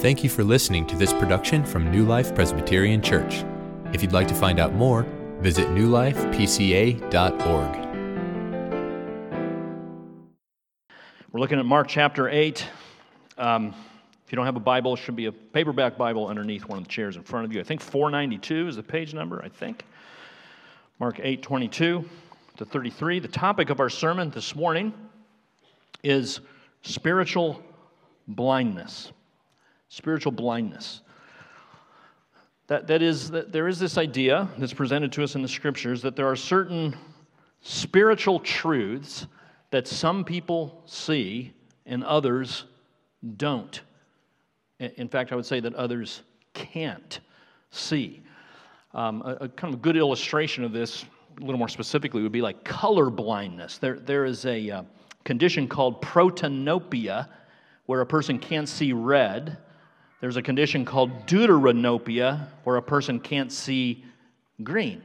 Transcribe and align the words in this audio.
Thank 0.00 0.24
you 0.24 0.30
for 0.30 0.42
listening 0.42 0.86
to 0.86 0.96
this 0.96 1.12
production 1.12 1.62
from 1.62 1.90
New 1.90 2.06
Life 2.06 2.34
Presbyterian 2.34 3.02
Church. 3.02 3.44
If 3.92 4.00
you'd 4.00 4.12
like 4.12 4.28
to 4.28 4.34
find 4.34 4.58
out 4.58 4.72
more, 4.72 5.02
visit 5.40 5.68
newlifepca.org. 5.68 7.76
We're 11.30 11.40
looking 11.40 11.58
at 11.58 11.66
Mark 11.66 11.88
chapter 11.88 12.30
8. 12.30 12.66
Um, 13.36 13.74
if 14.24 14.32
you 14.32 14.36
don't 14.36 14.46
have 14.46 14.56
a 14.56 14.60
Bible, 14.60 14.96
should 14.96 15.16
be 15.16 15.26
a 15.26 15.32
paperback 15.32 15.98
Bible 15.98 16.28
underneath 16.28 16.64
one 16.64 16.78
of 16.78 16.84
the 16.84 16.90
chairs 16.90 17.16
in 17.16 17.22
front 17.22 17.44
of 17.44 17.52
you. 17.52 17.60
I 17.60 17.62
think 17.62 17.82
492 17.82 18.68
is 18.68 18.76
the 18.76 18.82
page 18.82 19.12
number, 19.12 19.42
I 19.44 19.50
think. 19.50 19.84
Mark 20.98 21.20
8, 21.22 21.42
22 21.42 22.08
to 22.56 22.64
33. 22.64 23.18
The 23.18 23.28
topic 23.28 23.68
of 23.68 23.80
our 23.80 23.90
sermon 23.90 24.30
this 24.30 24.56
morning 24.56 24.94
is 26.02 26.40
spiritual 26.80 27.62
blindness. 28.26 29.12
Spiritual 29.90 30.30
blindness. 30.30 31.02
That, 32.68 32.86
that 32.86 33.02
is, 33.02 33.30
that 33.32 33.50
there 33.50 33.66
is 33.66 33.80
this 33.80 33.98
idea 33.98 34.48
that's 34.56 34.72
presented 34.72 35.10
to 35.12 35.24
us 35.24 35.34
in 35.34 35.42
the 35.42 35.48
scriptures 35.48 36.00
that 36.02 36.14
there 36.14 36.28
are 36.28 36.36
certain 36.36 36.96
spiritual 37.60 38.38
truths 38.38 39.26
that 39.70 39.88
some 39.88 40.24
people 40.24 40.80
see 40.86 41.52
and 41.86 42.04
others 42.04 42.66
don't. 43.36 43.80
In 44.78 45.08
fact, 45.08 45.32
I 45.32 45.34
would 45.34 45.44
say 45.44 45.58
that 45.58 45.74
others 45.74 46.22
can't 46.54 47.18
see. 47.70 48.22
Um, 48.94 49.22
a, 49.22 49.44
a, 49.44 49.48
kind 49.48 49.74
of 49.74 49.82
good 49.82 49.96
illustration 49.96 50.62
of 50.62 50.72
this, 50.72 51.04
a 51.36 51.40
little 51.40 51.58
more 51.58 51.68
specifically, 51.68 52.22
would 52.22 52.30
be 52.30 52.42
like 52.42 52.62
color 52.62 53.10
blindness. 53.10 53.78
There, 53.78 53.98
there 53.98 54.24
is 54.24 54.46
a 54.46 54.70
uh, 54.70 54.82
condition 55.24 55.66
called 55.66 56.00
protanopia, 56.00 57.28
where 57.86 58.00
a 58.02 58.06
person 58.06 58.38
can't 58.38 58.68
see 58.68 58.92
red. 58.92 59.58
There's 60.20 60.36
a 60.36 60.42
condition 60.42 60.84
called 60.84 61.26
deuteranopia, 61.26 62.46
where 62.64 62.76
a 62.76 62.82
person 62.82 63.20
can't 63.20 63.50
see 63.50 64.04
green. 64.62 65.02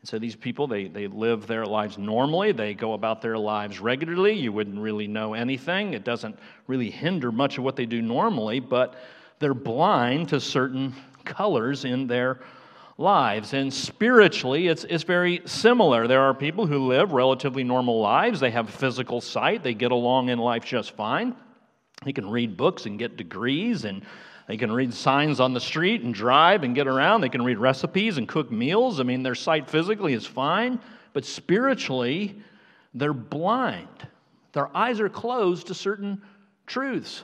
And 0.00 0.08
so 0.08 0.18
these 0.18 0.34
people, 0.34 0.66
they, 0.66 0.88
they 0.88 1.06
live 1.06 1.46
their 1.46 1.64
lives 1.64 1.98
normally. 1.98 2.52
They 2.52 2.74
go 2.74 2.94
about 2.94 3.22
their 3.22 3.38
lives 3.38 3.80
regularly. 3.80 4.32
You 4.32 4.50
wouldn't 4.50 4.78
really 4.78 5.06
know 5.06 5.34
anything. 5.34 5.94
It 5.94 6.04
doesn't 6.04 6.38
really 6.66 6.90
hinder 6.90 7.30
much 7.30 7.58
of 7.58 7.64
what 7.64 7.76
they 7.76 7.86
do 7.86 8.02
normally, 8.02 8.60
but 8.60 8.96
they're 9.38 9.54
blind 9.54 10.30
to 10.30 10.40
certain 10.40 10.94
colors 11.24 11.84
in 11.84 12.06
their 12.06 12.40
lives. 12.98 13.52
And 13.52 13.72
spiritually, 13.72 14.66
it's, 14.68 14.84
it's 14.84 15.04
very 15.04 15.42
similar. 15.44 16.08
There 16.08 16.22
are 16.22 16.34
people 16.34 16.66
who 16.66 16.88
live 16.88 17.12
relatively 17.12 17.62
normal 17.62 18.00
lives. 18.00 18.40
They 18.40 18.50
have 18.50 18.68
physical 18.68 19.20
sight. 19.20 19.62
They 19.62 19.74
get 19.74 19.92
along 19.92 20.28
in 20.28 20.38
life 20.38 20.64
just 20.64 20.96
fine. 20.96 21.36
They 22.04 22.12
can 22.12 22.28
read 22.28 22.56
books 22.56 22.86
and 22.86 22.98
get 22.98 23.16
degrees 23.16 23.84
and 23.84 24.02
they 24.50 24.56
can 24.56 24.72
read 24.72 24.92
signs 24.92 25.38
on 25.38 25.54
the 25.54 25.60
street 25.60 26.02
and 26.02 26.12
drive 26.12 26.64
and 26.64 26.74
get 26.74 26.88
around. 26.88 27.20
They 27.20 27.28
can 27.28 27.44
read 27.44 27.58
recipes 27.58 28.18
and 28.18 28.26
cook 28.26 28.50
meals. 28.50 28.98
I 28.98 29.04
mean, 29.04 29.22
their 29.22 29.36
sight 29.36 29.70
physically 29.70 30.12
is 30.12 30.26
fine, 30.26 30.80
but 31.12 31.24
spiritually, 31.24 32.34
they're 32.92 33.12
blind. 33.12 34.08
Their 34.50 34.76
eyes 34.76 34.98
are 34.98 35.08
closed 35.08 35.68
to 35.68 35.74
certain 35.74 36.20
truths. 36.66 37.22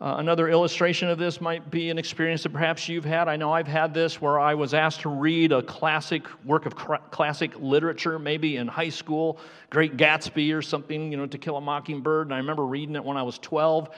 Uh, 0.00 0.16
another 0.18 0.48
illustration 0.48 1.08
of 1.08 1.16
this 1.16 1.40
might 1.40 1.70
be 1.70 1.90
an 1.90 1.96
experience 1.96 2.42
that 2.42 2.52
perhaps 2.52 2.88
you've 2.88 3.04
had. 3.04 3.28
I 3.28 3.36
know 3.36 3.52
I've 3.52 3.68
had 3.68 3.94
this 3.94 4.20
where 4.20 4.40
I 4.40 4.54
was 4.54 4.74
asked 4.74 5.02
to 5.02 5.08
read 5.08 5.52
a 5.52 5.62
classic 5.62 6.24
work 6.44 6.66
of 6.66 6.74
cr- 6.74 6.96
classic 7.12 7.52
literature, 7.60 8.18
maybe 8.18 8.56
in 8.56 8.66
high 8.66 8.88
school, 8.88 9.38
Great 9.70 9.96
Gatsby 9.96 10.52
or 10.52 10.60
something, 10.60 11.12
you 11.12 11.18
know, 11.18 11.26
To 11.26 11.38
Kill 11.38 11.56
a 11.56 11.60
Mockingbird. 11.60 12.26
And 12.26 12.34
I 12.34 12.38
remember 12.38 12.66
reading 12.66 12.96
it 12.96 13.04
when 13.04 13.16
I 13.16 13.22
was 13.22 13.38
12, 13.38 13.90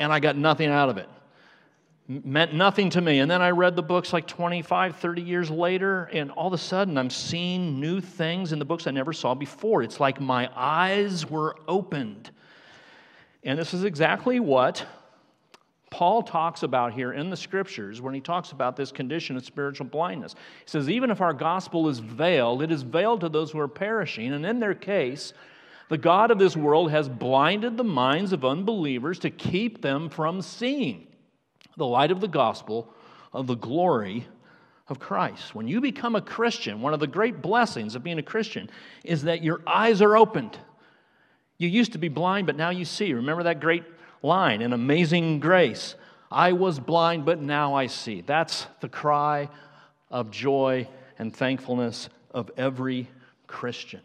and 0.00 0.12
I 0.12 0.20
got 0.20 0.36
nothing 0.36 0.68
out 0.68 0.90
of 0.90 0.98
it 0.98 1.08
meant 2.10 2.52
nothing 2.52 2.90
to 2.90 3.00
me. 3.00 3.20
And 3.20 3.30
then 3.30 3.40
I 3.40 3.50
read 3.50 3.76
the 3.76 3.84
books 3.84 4.12
like 4.12 4.26
25, 4.26 4.96
30 4.96 5.22
years 5.22 5.48
later, 5.48 6.10
and 6.12 6.32
all 6.32 6.48
of 6.48 6.52
a 6.52 6.58
sudden 6.58 6.98
I'm 6.98 7.08
seeing 7.08 7.78
new 7.78 8.00
things 8.00 8.52
in 8.52 8.58
the 8.58 8.64
books 8.64 8.88
I 8.88 8.90
never 8.90 9.12
saw 9.12 9.34
before. 9.34 9.84
It's 9.84 10.00
like 10.00 10.20
my 10.20 10.50
eyes 10.56 11.30
were 11.30 11.54
opened. 11.68 12.32
And 13.44 13.56
this 13.56 13.72
is 13.72 13.84
exactly 13.84 14.40
what 14.40 14.84
Paul 15.90 16.22
talks 16.22 16.64
about 16.64 16.92
here 16.92 17.12
in 17.12 17.30
the 17.30 17.36
scriptures 17.36 18.00
when 18.00 18.12
he 18.12 18.20
talks 18.20 18.50
about 18.50 18.74
this 18.74 18.90
condition 18.90 19.36
of 19.36 19.44
spiritual 19.44 19.86
blindness. 19.86 20.34
He 20.64 20.70
says, 20.70 20.90
even 20.90 21.10
if 21.10 21.20
our 21.20 21.32
gospel 21.32 21.88
is 21.88 22.00
veiled, 22.00 22.62
it 22.62 22.72
is 22.72 22.82
veiled 22.82 23.20
to 23.20 23.28
those 23.28 23.52
who 23.52 23.60
are 23.60 23.68
perishing. 23.68 24.32
And 24.32 24.44
in 24.44 24.58
their 24.58 24.74
case, 24.74 25.32
the 25.88 25.98
God 25.98 26.32
of 26.32 26.40
this 26.40 26.56
world 26.56 26.90
has 26.90 27.08
blinded 27.08 27.76
the 27.76 27.84
minds 27.84 28.32
of 28.32 28.44
unbelievers 28.44 29.20
to 29.20 29.30
keep 29.30 29.80
them 29.80 30.08
from 30.08 30.42
seeing 30.42 31.06
the 31.80 31.86
light 31.86 32.10
of 32.10 32.20
the 32.20 32.28
gospel 32.28 32.92
of 33.32 33.46
the 33.46 33.56
glory 33.56 34.26
of 34.86 34.98
Christ. 34.98 35.54
When 35.54 35.66
you 35.66 35.80
become 35.80 36.14
a 36.14 36.20
Christian, 36.20 36.82
one 36.82 36.92
of 36.92 37.00
the 37.00 37.06
great 37.06 37.40
blessings 37.40 37.94
of 37.94 38.04
being 38.04 38.18
a 38.18 38.22
Christian 38.22 38.68
is 39.02 39.22
that 39.22 39.42
your 39.42 39.62
eyes 39.66 40.02
are 40.02 40.14
opened. 40.14 40.58
You 41.56 41.68
used 41.68 41.92
to 41.92 41.98
be 41.98 42.08
blind, 42.08 42.46
but 42.46 42.56
now 42.56 42.68
you 42.68 42.84
see. 42.84 43.14
Remember 43.14 43.44
that 43.44 43.60
great 43.60 43.84
line 44.22 44.60
in 44.60 44.72
Amazing 44.74 45.40
Grace 45.40 45.94
I 46.30 46.52
was 46.52 46.78
blind, 46.78 47.24
but 47.24 47.40
now 47.40 47.74
I 47.74 47.88
see. 47.88 48.20
That's 48.20 48.66
the 48.80 48.88
cry 48.88 49.48
of 50.10 50.30
joy 50.30 50.86
and 51.18 51.34
thankfulness 51.34 52.08
of 52.30 52.50
every 52.56 53.08
Christian. 53.48 54.00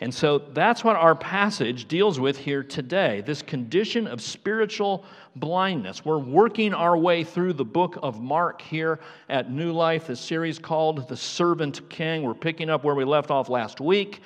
And 0.00 0.12
so 0.12 0.38
that's 0.38 0.82
what 0.82 0.96
our 0.96 1.14
passage 1.14 1.86
deals 1.86 2.18
with 2.18 2.36
here 2.38 2.62
today 2.62 3.22
this 3.22 3.42
condition 3.42 4.06
of 4.06 4.20
spiritual 4.20 5.04
blindness. 5.36 6.04
We're 6.04 6.18
working 6.18 6.74
our 6.74 6.96
way 6.96 7.24
through 7.24 7.54
the 7.54 7.64
book 7.64 7.98
of 8.02 8.20
Mark 8.20 8.62
here 8.62 9.00
at 9.28 9.50
New 9.50 9.72
Life, 9.72 10.06
the 10.06 10.16
series 10.16 10.58
called 10.58 11.08
The 11.08 11.16
Servant 11.16 11.88
King. 11.88 12.22
We're 12.22 12.34
picking 12.34 12.70
up 12.70 12.84
where 12.84 12.94
we 12.94 13.04
left 13.04 13.30
off 13.30 13.48
last 13.48 13.80
week. 13.80 14.22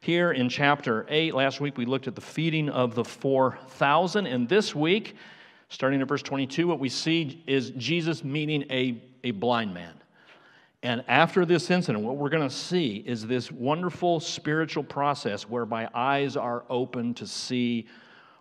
Here 0.00 0.32
in 0.32 0.48
chapter 0.48 1.06
8, 1.08 1.34
last 1.34 1.60
week 1.60 1.76
we 1.76 1.84
looked 1.84 2.08
at 2.08 2.14
the 2.14 2.20
feeding 2.20 2.68
of 2.68 2.94
the 2.94 3.04
4,000. 3.04 4.26
And 4.26 4.48
this 4.48 4.74
week, 4.74 5.16
starting 5.68 6.00
at 6.00 6.08
verse 6.08 6.22
22, 6.22 6.66
what 6.66 6.78
we 6.78 6.88
see 6.88 7.42
is 7.46 7.70
Jesus 7.70 8.22
meeting 8.24 8.64
a, 8.70 9.02
a 9.24 9.30
blind 9.32 9.72
man. 9.72 9.94
And 10.82 11.04
after 11.08 11.44
this 11.44 11.70
incident, 11.70 12.04
what 12.04 12.16
we're 12.16 12.30
going 12.30 12.48
to 12.48 12.54
see 12.54 12.96
is 13.06 13.26
this 13.26 13.52
wonderful 13.52 14.20
spiritual 14.20 14.82
process 14.82 15.48
whereby 15.48 15.88
eyes 15.92 16.36
are 16.36 16.64
open 16.70 17.12
to 17.14 17.26
see 17.26 17.86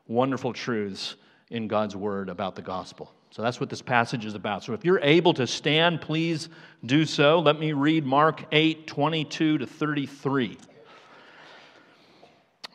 wonderful 0.07 0.53
truths 0.53 1.15
in 1.49 1.67
God's 1.67 1.95
word 1.95 2.29
about 2.29 2.55
the 2.55 2.61
gospel. 2.61 3.11
So 3.31 3.41
that's 3.41 3.59
what 3.59 3.69
this 3.69 3.81
passage 3.81 4.25
is 4.25 4.33
about. 4.33 4.63
So 4.63 4.73
if 4.73 4.83
you're 4.83 4.99
able 5.01 5.33
to 5.35 5.45
stand, 5.45 6.01
please 6.01 6.49
do 6.85 7.05
so. 7.05 7.39
Let 7.39 7.59
me 7.59 7.73
read 7.73 8.05
Mark 8.05 8.45
8 8.51 8.87
22 8.87 9.59
to 9.59 9.65
33. 9.65 10.57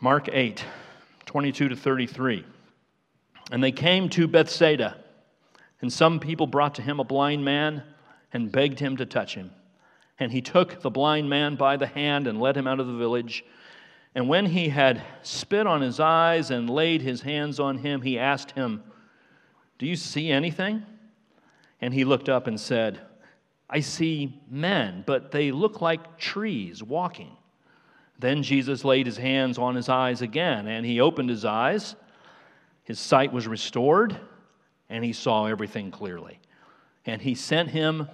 Mark 0.00 0.28
8 0.32 0.64
22 1.26 1.68
to 1.68 1.76
33. 1.76 2.44
And 3.50 3.62
they 3.62 3.72
came 3.72 4.08
to 4.10 4.26
Bethsaida, 4.26 4.96
and 5.80 5.92
some 5.92 6.18
people 6.18 6.46
brought 6.46 6.76
to 6.76 6.82
him 6.82 6.98
a 6.98 7.04
blind 7.04 7.44
man 7.44 7.82
and 8.32 8.50
begged 8.50 8.80
him 8.80 8.96
to 8.96 9.06
touch 9.06 9.34
him. 9.34 9.50
And 10.18 10.32
he 10.32 10.40
took 10.40 10.80
the 10.80 10.90
blind 10.90 11.28
man 11.28 11.56
by 11.56 11.76
the 11.76 11.86
hand 11.86 12.26
and 12.26 12.40
led 12.40 12.56
him 12.56 12.66
out 12.66 12.80
of 12.80 12.86
the 12.86 12.96
village. 12.96 13.44
And 14.14 14.28
when 14.28 14.46
he 14.46 14.68
had 14.68 15.02
spit 15.22 15.66
on 15.66 15.80
his 15.80 15.98
eyes 15.98 16.50
and 16.50 16.70
laid 16.70 17.02
his 17.02 17.22
hands 17.22 17.58
on 17.58 17.78
him, 17.78 18.02
he 18.02 18.18
asked 18.18 18.52
him, 18.52 18.82
Do 19.78 19.86
you 19.86 19.96
see 19.96 20.30
anything? 20.30 20.84
And 21.80 21.92
he 21.92 22.04
looked 22.04 22.28
up 22.28 22.46
and 22.46 22.58
said, 22.58 23.00
I 23.68 23.80
see 23.80 24.40
men, 24.48 25.02
but 25.06 25.32
they 25.32 25.50
look 25.50 25.80
like 25.80 26.16
trees 26.16 26.82
walking. 26.82 27.36
Then 28.18 28.42
Jesus 28.42 28.84
laid 28.84 29.06
his 29.06 29.16
hands 29.16 29.58
on 29.58 29.74
his 29.74 29.88
eyes 29.88 30.22
again, 30.22 30.68
and 30.68 30.86
he 30.86 31.00
opened 31.00 31.30
his 31.30 31.44
eyes. 31.44 31.96
His 32.84 33.00
sight 33.00 33.32
was 33.32 33.48
restored, 33.48 34.16
and 34.88 35.04
he 35.04 35.12
saw 35.12 35.46
everything 35.46 35.90
clearly. 35.90 36.38
And 37.04 37.20
he 37.20 37.34
sent 37.34 37.70
him 37.70 38.08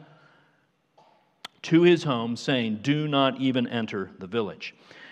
to 1.63 1.83
his 1.83 2.05
home, 2.05 2.37
saying, 2.37 2.79
Do 2.81 3.07
not 3.07 3.39
even 3.39 3.67
enter 3.67 4.11
the 4.19 4.27
village. 4.27 4.75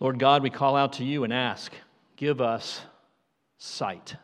Lord 0.00 0.18
God, 0.18 0.42
we 0.42 0.48
call 0.48 0.76
out 0.76 0.94
to 0.94 1.04
you 1.04 1.24
and 1.24 1.32
ask, 1.32 1.72
give 2.16 2.40
us 2.40 2.80
sight. 3.58 4.16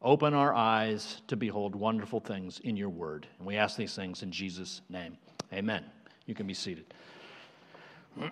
Open 0.00 0.32
our 0.32 0.54
eyes 0.54 1.22
to 1.26 1.36
behold 1.36 1.74
wonderful 1.74 2.20
things 2.20 2.60
in 2.60 2.76
your 2.76 2.88
word. 2.88 3.26
And 3.38 3.46
we 3.46 3.56
ask 3.56 3.76
these 3.76 3.96
things 3.96 4.22
in 4.22 4.30
Jesus' 4.30 4.80
name. 4.88 5.18
Amen. 5.52 5.84
You 6.26 6.36
can 6.36 6.46
be 6.46 6.54
seated. 6.54 6.84
well, 8.16 8.28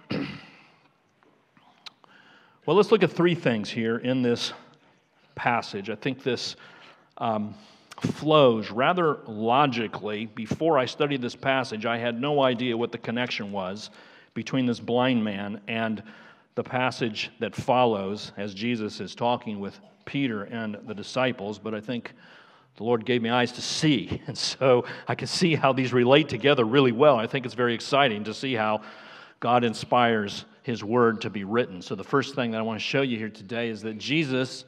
let's 2.77 2.93
look 2.93 3.03
at 3.03 3.11
three 3.11 3.35
things 3.35 3.69
here 3.69 3.97
in 3.97 4.23
this 4.23 4.53
passage. 5.35 5.91
I 5.91 5.97
think 5.97 6.23
this 6.23 6.55
um, 7.19 7.57
flows 7.99 8.71
rather 8.71 9.19
logically. 9.27 10.27
Before 10.27 10.79
I 10.79 10.85
studied 10.85 11.21
this 11.21 11.35
passage, 11.35 11.85
I 11.85 11.99
had 11.99 12.21
no 12.21 12.45
idea 12.45 12.77
what 12.77 12.93
the 12.93 12.99
connection 12.99 13.51
was 13.51 13.91
between 14.35 14.67
this 14.67 14.79
blind 14.79 15.25
man 15.25 15.61
and 15.67 16.01
the 16.55 16.63
passage 16.63 17.31
that 17.41 17.55
follows 17.55 18.33
as 18.37 18.55
Jesus 18.55 19.01
is 19.01 19.15
talking 19.15 19.61
with 19.61 19.79
Peter 20.05 20.45
and 20.45 20.77
the 20.87 20.95
disciples, 20.95 21.59
but 21.59 21.75
I 21.75 21.81
think 21.81 22.13
the 22.77 22.85
Lord 22.85 23.05
gave 23.05 23.23
me 23.23 23.31
eyes 23.31 23.53
to 23.53 23.63
see. 23.63 24.21
And 24.27 24.37
so 24.37 24.85
I 25.09 25.15
can 25.15 25.29
see 25.29 25.55
how 25.55 25.73
these 25.73 25.93
relate 25.93 26.29
together 26.29 26.65
really 26.65 26.93
well. 26.93 27.17
I 27.19 27.27
think 27.27 27.47
it's 27.47 27.55
very 27.55 27.75
exciting 27.75 28.25
to 28.25 28.35
see 28.35 28.55
how 28.55 28.83
God 29.41 29.65
inspires 29.65 30.45
His 30.63 30.85
Word 30.85 31.21
to 31.23 31.31
be 31.31 31.45
written. 31.45 31.83
So 31.83 31.95
the 31.95 32.05
first 32.05 32.35
thing 32.35 32.51
that 32.53 32.59
I 32.59 32.63
want 32.63 32.79
to 32.79 32.85
show 32.85 33.03
you 33.03 33.19
here 33.19 33.29
today 33.29 33.69
is 33.69 33.83
that 33.83 33.99
Jesus 33.99 34.65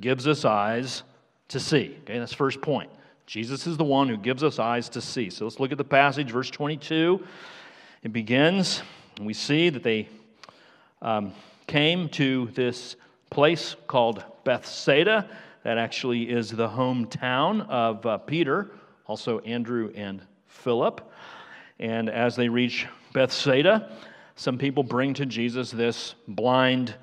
gives 0.00 0.26
us 0.26 0.44
eyes 0.44 1.02
to 1.48 1.60
see. 1.60 1.96
Okay, 2.02 2.18
that's 2.18 2.32
first 2.32 2.60
point. 2.60 2.90
Jesus 3.26 3.66
is 3.66 3.76
the 3.76 3.84
one 3.84 4.08
who 4.08 4.16
gives 4.16 4.44
us 4.44 4.58
eyes 4.58 4.88
to 4.90 5.00
see. 5.00 5.30
So 5.30 5.44
let's 5.44 5.58
look 5.58 5.72
at 5.72 5.78
the 5.78 5.84
passage, 5.84 6.30
verse 6.30 6.50
22. 6.50 7.24
It 8.02 8.12
begins, 8.12 8.82
and 9.16 9.26
we 9.26 9.32
see 9.32 9.68
that 9.70 9.82
they 9.82 10.08
um, 11.06 11.32
came 11.68 12.08
to 12.08 12.50
this 12.54 12.96
place 13.30 13.76
called 13.86 14.24
Bethsaida. 14.42 15.30
That 15.62 15.78
actually 15.78 16.28
is 16.28 16.50
the 16.50 16.68
hometown 16.68 17.68
of 17.68 18.04
uh, 18.04 18.18
Peter, 18.18 18.72
also 19.06 19.38
Andrew 19.40 19.92
and 19.94 20.20
Philip. 20.48 21.12
And 21.78 22.10
as 22.10 22.34
they 22.34 22.48
reach 22.48 22.86
Bethsaida, 23.12 23.92
some 24.34 24.58
people 24.58 24.82
bring 24.82 25.14
to 25.14 25.26
Jesus 25.26 25.70
this 25.70 26.16
blind 26.26 26.94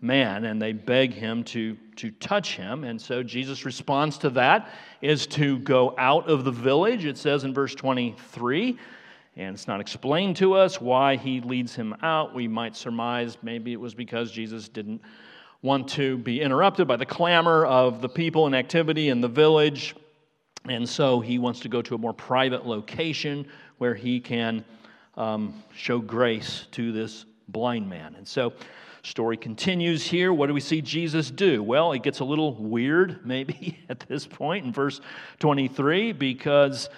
man 0.00 0.46
and 0.46 0.60
they 0.60 0.72
beg 0.72 1.12
him 1.12 1.44
to, 1.44 1.76
to 1.96 2.10
touch 2.12 2.56
him. 2.56 2.84
And 2.84 3.00
so 3.00 3.22
Jesus' 3.22 3.66
response 3.66 4.16
to 4.18 4.30
that 4.30 4.70
is 5.02 5.26
to 5.28 5.58
go 5.58 5.94
out 5.98 6.30
of 6.30 6.44
the 6.44 6.50
village. 6.50 7.04
It 7.04 7.18
says 7.18 7.44
in 7.44 7.52
verse 7.52 7.74
23 7.74 8.78
and 9.36 9.54
it's 9.54 9.68
not 9.68 9.80
explained 9.80 10.36
to 10.36 10.54
us 10.54 10.80
why 10.80 11.16
he 11.16 11.40
leads 11.40 11.74
him 11.74 11.94
out. 12.02 12.34
We 12.34 12.48
might 12.48 12.76
surmise 12.76 13.38
maybe 13.42 13.72
it 13.72 13.80
was 13.80 13.94
because 13.94 14.30
Jesus 14.32 14.68
didn't 14.68 15.00
want 15.62 15.88
to 15.90 16.18
be 16.18 16.40
interrupted 16.40 16.88
by 16.88 16.96
the 16.96 17.06
clamor 17.06 17.64
of 17.64 18.00
the 18.00 18.08
people 18.08 18.46
and 18.46 18.54
activity 18.54 19.08
in 19.08 19.20
the 19.20 19.28
village. 19.28 19.94
And 20.68 20.88
so 20.88 21.20
he 21.20 21.38
wants 21.38 21.60
to 21.60 21.68
go 21.68 21.80
to 21.82 21.94
a 21.94 21.98
more 21.98 22.12
private 22.12 22.66
location 22.66 23.46
where 23.78 23.94
he 23.94 24.20
can 24.20 24.64
um, 25.16 25.54
show 25.74 25.98
grace 25.98 26.66
to 26.72 26.92
this 26.92 27.24
blind 27.48 27.88
man. 27.88 28.14
And 28.16 28.26
so, 28.26 28.52
story 29.02 29.36
continues 29.36 30.06
here. 30.06 30.32
What 30.32 30.48
do 30.48 30.54
we 30.54 30.60
see 30.60 30.82
Jesus 30.82 31.30
do? 31.30 31.62
Well, 31.62 31.92
it 31.92 32.02
gets 32.02 32.20
a 32.20 32.24
little 32.24 32.54
weird, 32.54 33.20
maybe, 33.24 33.78
at 33.88 34.00
this 34.00 34.26
point 34.26 34.66
in 34.66 34.72
verse 34.72 35.00
23, 35.38 36.12
because 36.12 36.88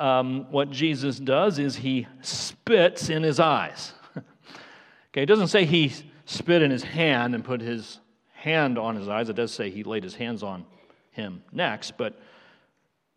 um, 0.00 0.46
what 0.50 0.70
Jesus 0.70 1.18
does 1.18 1.58
is 1.58 1.76
he 1.76 2.06
spits 2.22 3.10
in 3.10 3.22
his 3.22 3.38
eyes. 3.38 3.92
okay, 4.16 5.22
it 5.22 5.26
doesn't 5.26 5.48
say 5.48 5.66
he 5.66 5.92
spit 6.24 6.62
in 6.62 6.70
his 6.70 6.82
hand 6.82 7.34
and 7.34 7.44
put 7.44 7.60
his 7.60 8.00
hand 8.32 8.78
on 8.78 8.96
his 8.96 9.08
eyes. 9.08 9.28
It 9.28 9.36
does 9.36 9.52
say 9.52 9.68
he 9.68 9.84
laid 9.84 10.02
his 10.02 10.14
hands 10.14 10.42
on 10.42 10.64
him 11.10 11.42
next, 11.52 11.98
but 11.98 12.18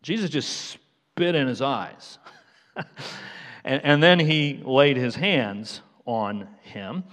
Jesus 0.02 0.28
just 0.28 0.78
spit 1.14 1.34
in 1.34 1.46
his 1.46 1.62
eyes. 1.62 2.18
and, 3.64 3.82
and, 3.82 4.02
then 4.02 4.18
he 4.18 4.60
laid 4.62 4.98
his 4.98 5.14
hands 5.14 5.80
on 6.04 6.46
him. 6.62 7.04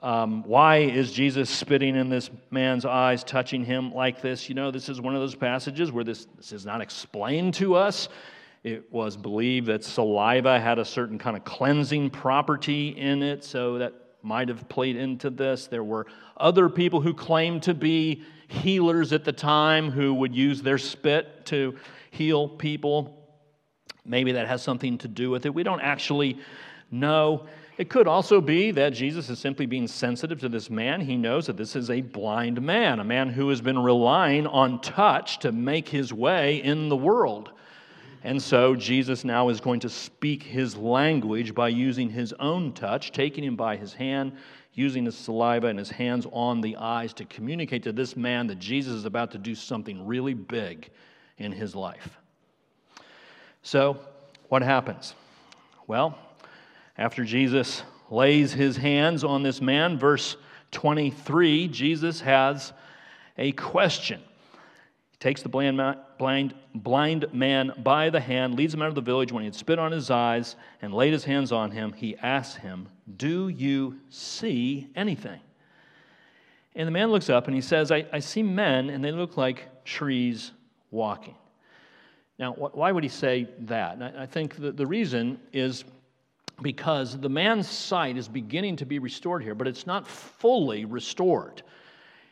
Um, 0.00 0.42
why 0.42 0.78
is 0.78 1.12
Jesus 1.12 1.48
spitting 1.48 1.94
in 1.94 2.08
this 2.08 2.28
man's 2.50 2.84
eyes, 2.84 3.22
touching 3.22 3.64
him 3.64 3.94
like 3.94 4.20
this? 4.20 4.48
You 4.48 4.56
know, 4.56 4.72
this 4.72 4.88
is 4.88 5.00
one 5.00 5.14
of 5.14 5.20
those 5.20 5.36
passages 5.36 5.92
where 5.92 6.02
this, 6.02 6.26
this 6.36 6.50
is 6.50 6.66
not 6.66 6.80
explained 6.80 7.54
to 7.54 7.76
us. 7.76 8.08
It 8.64 8.92
was 8.92 9.16
believed 9.16 9.66
that 9.66 9.82
saliva 9.82 10.60
had 10.60 10.78
a 10.78 10.84
certain 10.84 11.18
kind 11.18 11.36
of 11.36 11.44
cleansing 11.44 12.10
property 12.10 12.88
in 12.88 13.22
it, 13.22 13.42
so 13.42 13.78
that 13.78 13.94
might 14.22 14.48
have 14.48 14.68
played 14.68 14.96
into 14.96 15.30
this. 15.30 15.66
There 15.66 15.82
were 15.82 16.06
other 16.36 16.68
people 16.68 17.00
who 17.00 17.12
claimed 17.12 17.64
to 17.64 17.74
be 17.74 18.22
healers 18.46 19.12
at 19.12 19.24
the 19.24 19.32
time 19.32 19.90
who 19.90 20.14
would 20.14 20.34
use 20.34 20.62
their 20.62 20.78
spit 20.78 21.44
to 21.46 21.76
heal 22.12 22.48
people. 22.48 23.18
Maybe 24.04 24.32
that 24.32 24.46
has 24.46 24.62
something 24.62 24.98
to 24.98 25.08
do 25.08 25.30
with 25.30 25.44
it. 25.44 25.52
We 25.52 25.64
don't 25.64 25.80
actually 25.80 26.38
know. 26.90 27.46
It 27.78 27.88
could 27.88 28.06
also 28.06 28.40
be 28.40 28.70
that 28.72 28.90
Jesus 28.90 29.28
is 29.28 29.40
simply 29.40 29.66
being 29.66 29.88
sensitive 29.88 30.38
to 30.40 30.48
this 30.48 30.70
man. 30.70 31.00
He 31.00 31.16
knows 31.16 31.46
that 31.46 31.56
this 31.56 31.74
is 31.74 31.90
a 31.90 32.00
blind 32.00 32.62
man, 32.62 33.00
a 33.00 33.04
man 33.04 33.30
who 33.30 33.48
has 33.48 33.60
been 33.60 33.78
relying 33.78 34.46
on 34.46 34.80
touch 34.80 35.40
to 35.40 35.50
make 35.50 35.88
his 35.88 36.12
way 36.12 36.62
in 36.62 36.88
the 36.88 36.96
world. 36.96 37.50
And 38.24 38.40
so 38.40 38.76
Jesus 38.76 39.24
now 39.24 39.48
is 39.48 39.60
going 39.60 39.80
to 39.80 39.88
speak 39.88 40.42
his 40.42 40.76
language 40.76 41.54
by 41.54 41.68
using 41.68 42.08
his 42.08 42.32
own 42.34 42.72
touch, 42.72 43.10
taking 43.10 43.42
him 43.42 43.56
by 43.56 43.76
his 43.76 43.92
hand, 43.92 44.32
using 44.74 45.04
his 45.04 45.16
saliva 45.16 45.66
and 45.66 45.78
his 45.78 45.90
hands 45.90 46.26
on 46.32 46.60
the 46.60 46.76
eyes 46.76 47.12
to 47.14 47.24
communicate 47.24 47.82
to 47.82 47.92
this 47.92 48.16
man 48.16 48.46
that 48.46 48.58
Jesus 48.58 48.94
is 48.94 49.04
about 49.04 49.32
to 49.32 49.38
do 49.38 49.54
something 49.54 50.06
really 50.06 50.34
big 50.34 50.90
in 51.38 51.50
his 51.50 51.74
life. 51.74 52.18
So, 53.62 53.98
what 54.48 54.62
happens? 54.62 55.14
Well, 55.86 56.16
after 56.96 57.24
Jesus 57.24 57.82
lays 58.10 58.52
his 58.52 58.76
hands 58.76 59.24
on 59.24 59.42
this 59.42 59.60
man, 59.60 59.98
verse 59.98 60.36
23, 60.70 61.68
Jesus 61.68 62.20
has 62.20 62.72
a 63.36 63.52
question 63.52 64.20
takes 65.22 65.40
the 65.40 65.48
blind, 65.48 65.80
blind, 66.18 66.52
blind 66.74 67.32
man 67.32 67.72
by 67.78 68.10
the 68.10 68.18
hand, 68.18 68.56
leads 68.56 68.74
him 68.74 68.82
out 68.82 68.88
of 68.88 68.96
the 68.96 69.00
village. 69.00 69.30
When 69.30 69.42
he 69.42 69.46
had 69.46 69.54
spit 69.54 69.78
on 69.78 69.92
his 69.92 70.10
eyes 70.10 70.56
and 70.82 70.92
laid 70.92 71.12
his 71.12 71.22
hands 71.22 71.52
on 71.52 71.70
him, 71.70 71.92
he 71.92 72.16
asked 72.16 72.56
him, 72.58 72.88
Do 73.16 73.48
you 73.48 74.00
see 74.10 74.88
anything? 74.96 75.38
And 76.74 76.88
the 76.88 76.90
man 76.90 77.12
looks 77.12 77.30
up 77.30 77.46
and 77.46 77.54
he 77.54 77.60
says, 77.60 77.92
I, 77.92 78.04
I 78.12 78.18
see 78.18 78.42
men, 78.42 78.90
and 78.90 79.04
they 79.04 79.12
look 79.12 79.36
like 79.36 79.84
trees 79.84 80.50
walking. 80.90 81.36
Now, 82.40 82.54
wh- 82.54 82.76
why 82.76 82.90
would 82.90 83.04
he 83.04 83.08
say 83.08 83.48
that? 83.60 84.02
I, 84.02 84.22
I 84.22 84.26
think 84.26 84.56
the, 84.56 84.72
the 84.72 84.86
reason 84.86 85.38
is 85.52 85.84
because 86.62 87.16
the 87.16 87.28
man's 87.28 87.68
sight 87.68 88.16
is 88.16 88.26
beginning 88.26 88.74
to 88.76 88.86
be 88.86 88.98
restored 88.98 89.44
here, 89.44 89.54
but 89.54 89.68
it's 89.68 89.86
not 89.86 90.04
fully 90.04 90.84
restored. 90.84 91.62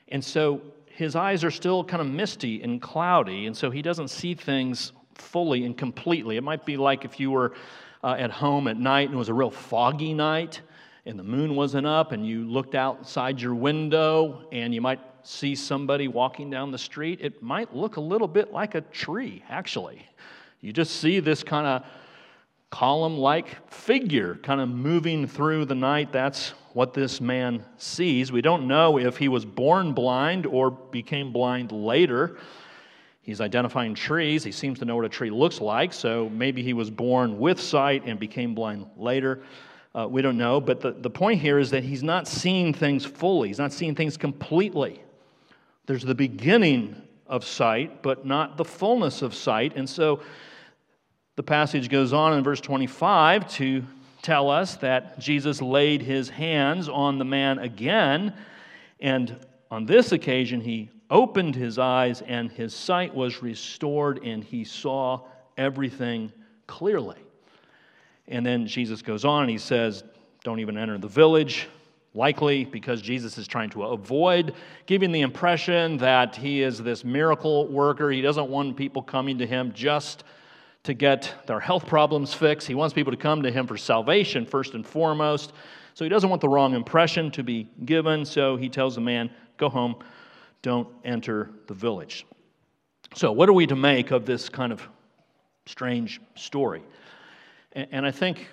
And 0.09 0.25
so 0.25 0.61
his 1.00 1.16
eyes 1.16 1.42
are 1.45 1.50
still 1.50 1.83
kind 1.83 2.02
of 2.02 2.07
misty 2.07 2.62
and 2.62 2.80
cloudy, 2.80 3.47
and 3.47 3.57
so 3.57 3.71
he 3.71 3.80
doesn't 3.80 4.09
see 4.09 4.35
things 4.35 4.92
fully 5.14 5.64
and 5.64 5.76
completely. 5.76 6.37
It 6.37 6.42
might 6.42 6.66
be 6.66 6.76
like 6.76 7.07
if 7.07 7.19
you 7.19 7.30
were 7.30 7.54
uh, 8.04 8.16
at 8.19 8.30
home 8.30 8.69
at 8.69 8.76
night 8.76 9.07
and 9.07 9.14
it 9.14 9.19
was 9.19 9.30
a 9.30 9.35
real 9.35 9.50
foggy 9.50 10.12
night 10.12 10.61
and 11.07 11.19
the 11.19 11.25
moon 11.25 11.57
wasn't 11.57 11.87
up 11.87 12.12
and 12.12 12.26
you 12.26 12.45
looked 12.45 12.75
outside 12.75 13.40
your 13.40 13.54
window 13.54 14.47
and 14.52 14.75
you 14.75 14.83
might 14.83 15.00
see 15.23 15.54
somebody 15.54 16.07
walking 16.07 16.50
down 16.50 16.71
the 16.71 16.78
street. 16.78 17.19
It 17.23 17.42
might 17.42 17.75
look 17.75 17.97
a 17.97 18.00
little 18.00 18.28
bit 18.28 18.52
like 18.52 18.75
a 18.75 18.83
tree, 18.83 19.42
actually. 19.49 20.07
You 20.61 20.75
just 20.75 21.00
see 21.00 21.19
this 21.19 21.42
kind 21.42 21.66
of 21.66 21.83
column 22.71 23.19
like 23.19 23.69
figure 23.71 24.37
kind 24.37 24.61
of 24.61 24.69
moving 24.69 25.27
through 25.27 25.65
the 25.65 25.75
night. 25.75 26.12
That's 26.12 26.50
what 26.73 26.95
this 26.95 27.21
man 27.21 27.65
sees. 27.77 28.31
We 28.31 28.43
don't 28.43 28.69
know 28.69 28.99
if 28.99 29.17
he 29.17 29.29
was 29.29 29.45
born 29.45 29.93
blind 29.93 30.47
or 30.47 30.71
became 30.71 31.33
blind 31.33 31.73
later. 31.73 32.39
He's 33.23 33.41
identifying 33.41 33.95
trees. 33.95 34.45
He 34.45 34.53
seems 34.53 34.79
to 34.79 34.85
know 34.85 34.97
what 34.97 35.05
a 35.05 35.09
tree 35.09 35.31
looks 35.31 35.61
like, 35.61 35.93
so 35.93 36.29
maybe 36.31 36.62
he 36.62 36.73
was 36.73 36.91
born 36.91 37.39
with 37.39 37.61
sight 37.61 38.05
and 38.07 38.19
became 38.19 38.55
blind 38.55 38.87
later. 38.97 39.43
Uh, 39.95 40.07
we 40.09 40.23
don't 40.23 40.39
know, 40.39 40.61
but 40.61 40.81
the, 40.81 40.93
the 40.93 41.11
point 41.11 41.41
here 41.41 41.59
is 41.59 41.71
that 41.71 41.83
he's 41.83 42.03
not 42.03 42.29
seeing 42.29 42.73
things 42.73 43.05
fully, 43.05 43.49
he's 43.49 43.59
not 43.59 43.73
seeing 43.73 43.95
things 43.95 44.17
completely. 44.17 45.03
There's 45.87 46.05
the 46.05 46.15
beginning 46.15 47.03
of 47.27 47.45
sight, 47.45 48.03
but 48.03 48.25
not 48.25 48.57
the 48.57 48.65
fullness 48.65 49.23
of 49.23 49.35
sight. 49.35 49.77
And 49.77 49.89
so 49.89 50.21
the 51.41 51.45
passage 51.45 51.89
goes 51.89 52.13
on 52.13 52.35
in 52.35 52.45
verse 52.45 52.61
25 52.61 53.51
to 53.51 53.83
tell 54.21 54.51
us 54.51 54.77
that 54.77 55.19
Jesus 55.19 55.63
laid 55.63 56.03
his 56.03 56.29
hands 56.29 56.87
on 56.87 57.19
the 57.19 57.25
man 57.25 57.59
again, 57.61 58.35
and 59.01 59.35
on 59.71 59.87
this 59.87 60.13
occasion 60.13 60.61
he 60.61 60.91
opened 61.09 61.55
his 61.55 61.79
eyes, 61.79 62.21
and 62.21 62.53
his 62.53 62.75
sight 62.75 63.15
was 63.15 63.41
restored, 63.41 64.23
and 64.23 64.45
he 64.45 64.65
saw 64.65 65.23
everything 65.57 66.31
clearly. 66.67 67.17
And 68.29 68.45
then 68.45 68.67
Jesus 68.67 69.01
goes 69.01 69.25
on 69.25 69.45
and 69.45 69.51
he 69.51 69.57
says, 69.57 70.05
Don't 70.45 70.61
even 70.61 70.77
enter 70.77 70.99
the 70.99 71.09
village. 71.09 71.69
Likely 72.13 72.67
because 72.67 73.01
Jesus 73.01 73.39
is 73.39 73.49
trying 73.49 73.71
to 73.71 73.85
avoid 73.85 74.53
giving 74.85 75.11
the 75.11 75.23
impression 75.23 75.97
that 75.99 76.37
he 76.37 76.61
is 76.63 76.83
this 76.83 77.03
miracle 77.03 77.67
worker. 77.69 78.11
He 78.11 78.21
doesn't 78.21 78.51
want 78.51 78.77
people 78.77 79.01
coming 79.01 79.39
to 79.39 79.47
him 79.47 79.73
just 79.73 80.25
to 80.83 80.95
get 80.95 81.35
their 81.47 81.61
health 81.61 81.87
problems 81.87 82.33
fixed. 82.33 82.67
He 82.67 82.75
wants 82.75 82.95
people 82.95 83.13
to 83.13 83.17
come 83.17 83.43
to 83.43 83.51
him 83.51 83.67
for 83.67 83.77
salvation 83.77 84.47
first 84.47 84.75
and 84.75 84.87
foremost. 84.87 85.53
So 85.95 86.05
he 86.05 86.09
doesn't 86.09 86.31
want 86.31 86.41
the 86.41 86.49
wrong 86.49 86.75
impression 86.75 87.31
to 87.33 87.43
be 87.43 87.69
given. 87.85 88.25
So 88.25 88.57
he 88.57 88.69
tells 88.69 88.95
the 88.95 89.01
man, 89.01 89.31
Go 89.59 89.69
home, 89.69 89.97
don't 90.63 90.89
enter 91.05 91.51
the 91.67 91.75
village. 91.75 92.25
So, 93.15 93.31
what 93.31 93.49
are 93.49 93.53
we 93.53 93.67
to 93.67 93.77
make 93.77 94.11
of 94.11 94.25
this 94.25 94.49
kind 94.49 94.73
of 94.73 94.89
strange 95.67 96.21
story? 96.35 96.83
And 97.73 98.07
I 98.07 98.11
think 98.11 98.49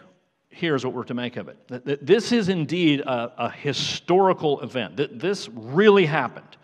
here's 0.50 0.84
what 0.84 0.94
we're 0.94 1.04
to 1.06 1.14
make 1.14 1.38
of 1.38 1.48
it. 1.48 2.06
This 2.06 2.32
is 2.32 2.50
indeed 2.50 3.02
a, 3.06 3.50
historical 3.50 4.60
event. 4.62 4.98
This 4.98 5.48
really 5.50 6.06
happened. 6.06 6.57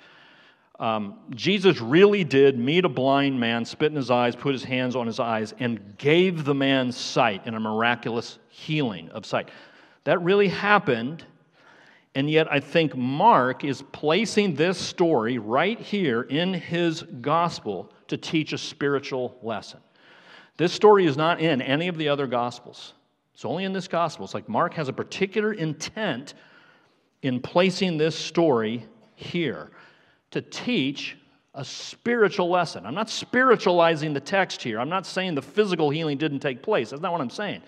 Um, 0.80 1.20
Jesus 1.30 1.80
really 1.80 2.24
did 2.24 2.58
meet 2.58 2.84
a 2.84 2.90
blind 2.90 3.40
man, 3.40 3.64
spit 3.64 3.92
in 3.92 3.96
his 3.96 4.10
eyes, 4.10 4.36
put 4.36 4.54
his 4.54 4.64
hands 4.64 4.96
on 4.96 5.06
his 5.06 5.20
eyes, 5.20 5.54
and 5.60 5.98
gave 5.98 6.46
the 6.46 6.56
man 6.56 6.92
sight 6.92 7.46
in 7.46 7.54
a 7.54 7.60
miraculous 7.60 8.40
healing 8.50 9.10
of 9.10 9.26
sight. 9.26 9.50
That 10.04 10.22
really 10.24 10.48
happened, 10.48 11.26
and 12.16 12.30
yet 12.30 12.52
I 12.52 12.60
think 12.60 12.96
Mark 12.96 13.64
is 13.64 13.84
placing 13.92 14.56
this 14.56 14.80
story 14.80 15.38
right 15.38 15.80
here 15.80 16.24
in 16.24 16.54
his 16.54 17.04
gospel 17.22 17.92
to 18.08 18.18
teach 18.18 18.52
a 18.52 18.58
spiritual 18.58 19.38
lesson. 19.44 19.80
This 20.58 20.74
story 20.74 21.06
is 21.06 21.18
not 21.18 21.40
in 21.40 21.62
any 21.62 21.88
of 21.88 21.98
the 21.98 22.10
other 22.10 22.28
gospels. 22.28 22.94
It's 23.36 23.46
only 23.46 23.64
in 23.64 23.74
this 23.74 23.88
gospel. 23.88 24.26
It's 24.26 24.34
like 24.34 24.50
Mark 24.50 24.74
has 24.74 24.90
a 24.90 24.94
particular 24.94 25.54
intent 25.54 26.34
in 27.22 27.40
placing 27.40 27.98
this 27.98 28.16
story 28.16 28.86
here 29.16 29.72
to 30.34 30.42
teach 30.42 31.18
a 31.56 31.64
spiritual 31.64 32.50
lesson. 32.50 32.86
I'm 32.86 32.96
not 32.96 33.10
spiritualizing 33.10 34.14
the 34.14 34.20
text 34.20 34.62
here. 34.62 34.80
I'm 34.80 34.90
not 34.90 35.06
saying 35.06 35.36
the 35.36 35.42
physical 35.42 35.90
healing 35.90 36.18
didn't 36.18 36.40
take 36.40 36.64
place. 36.64 36.90
That's 36.90 37.02
not 37.02 37.12
what 37.12 37.22
I'm 37.22 37.30
saying. 37.30 37.62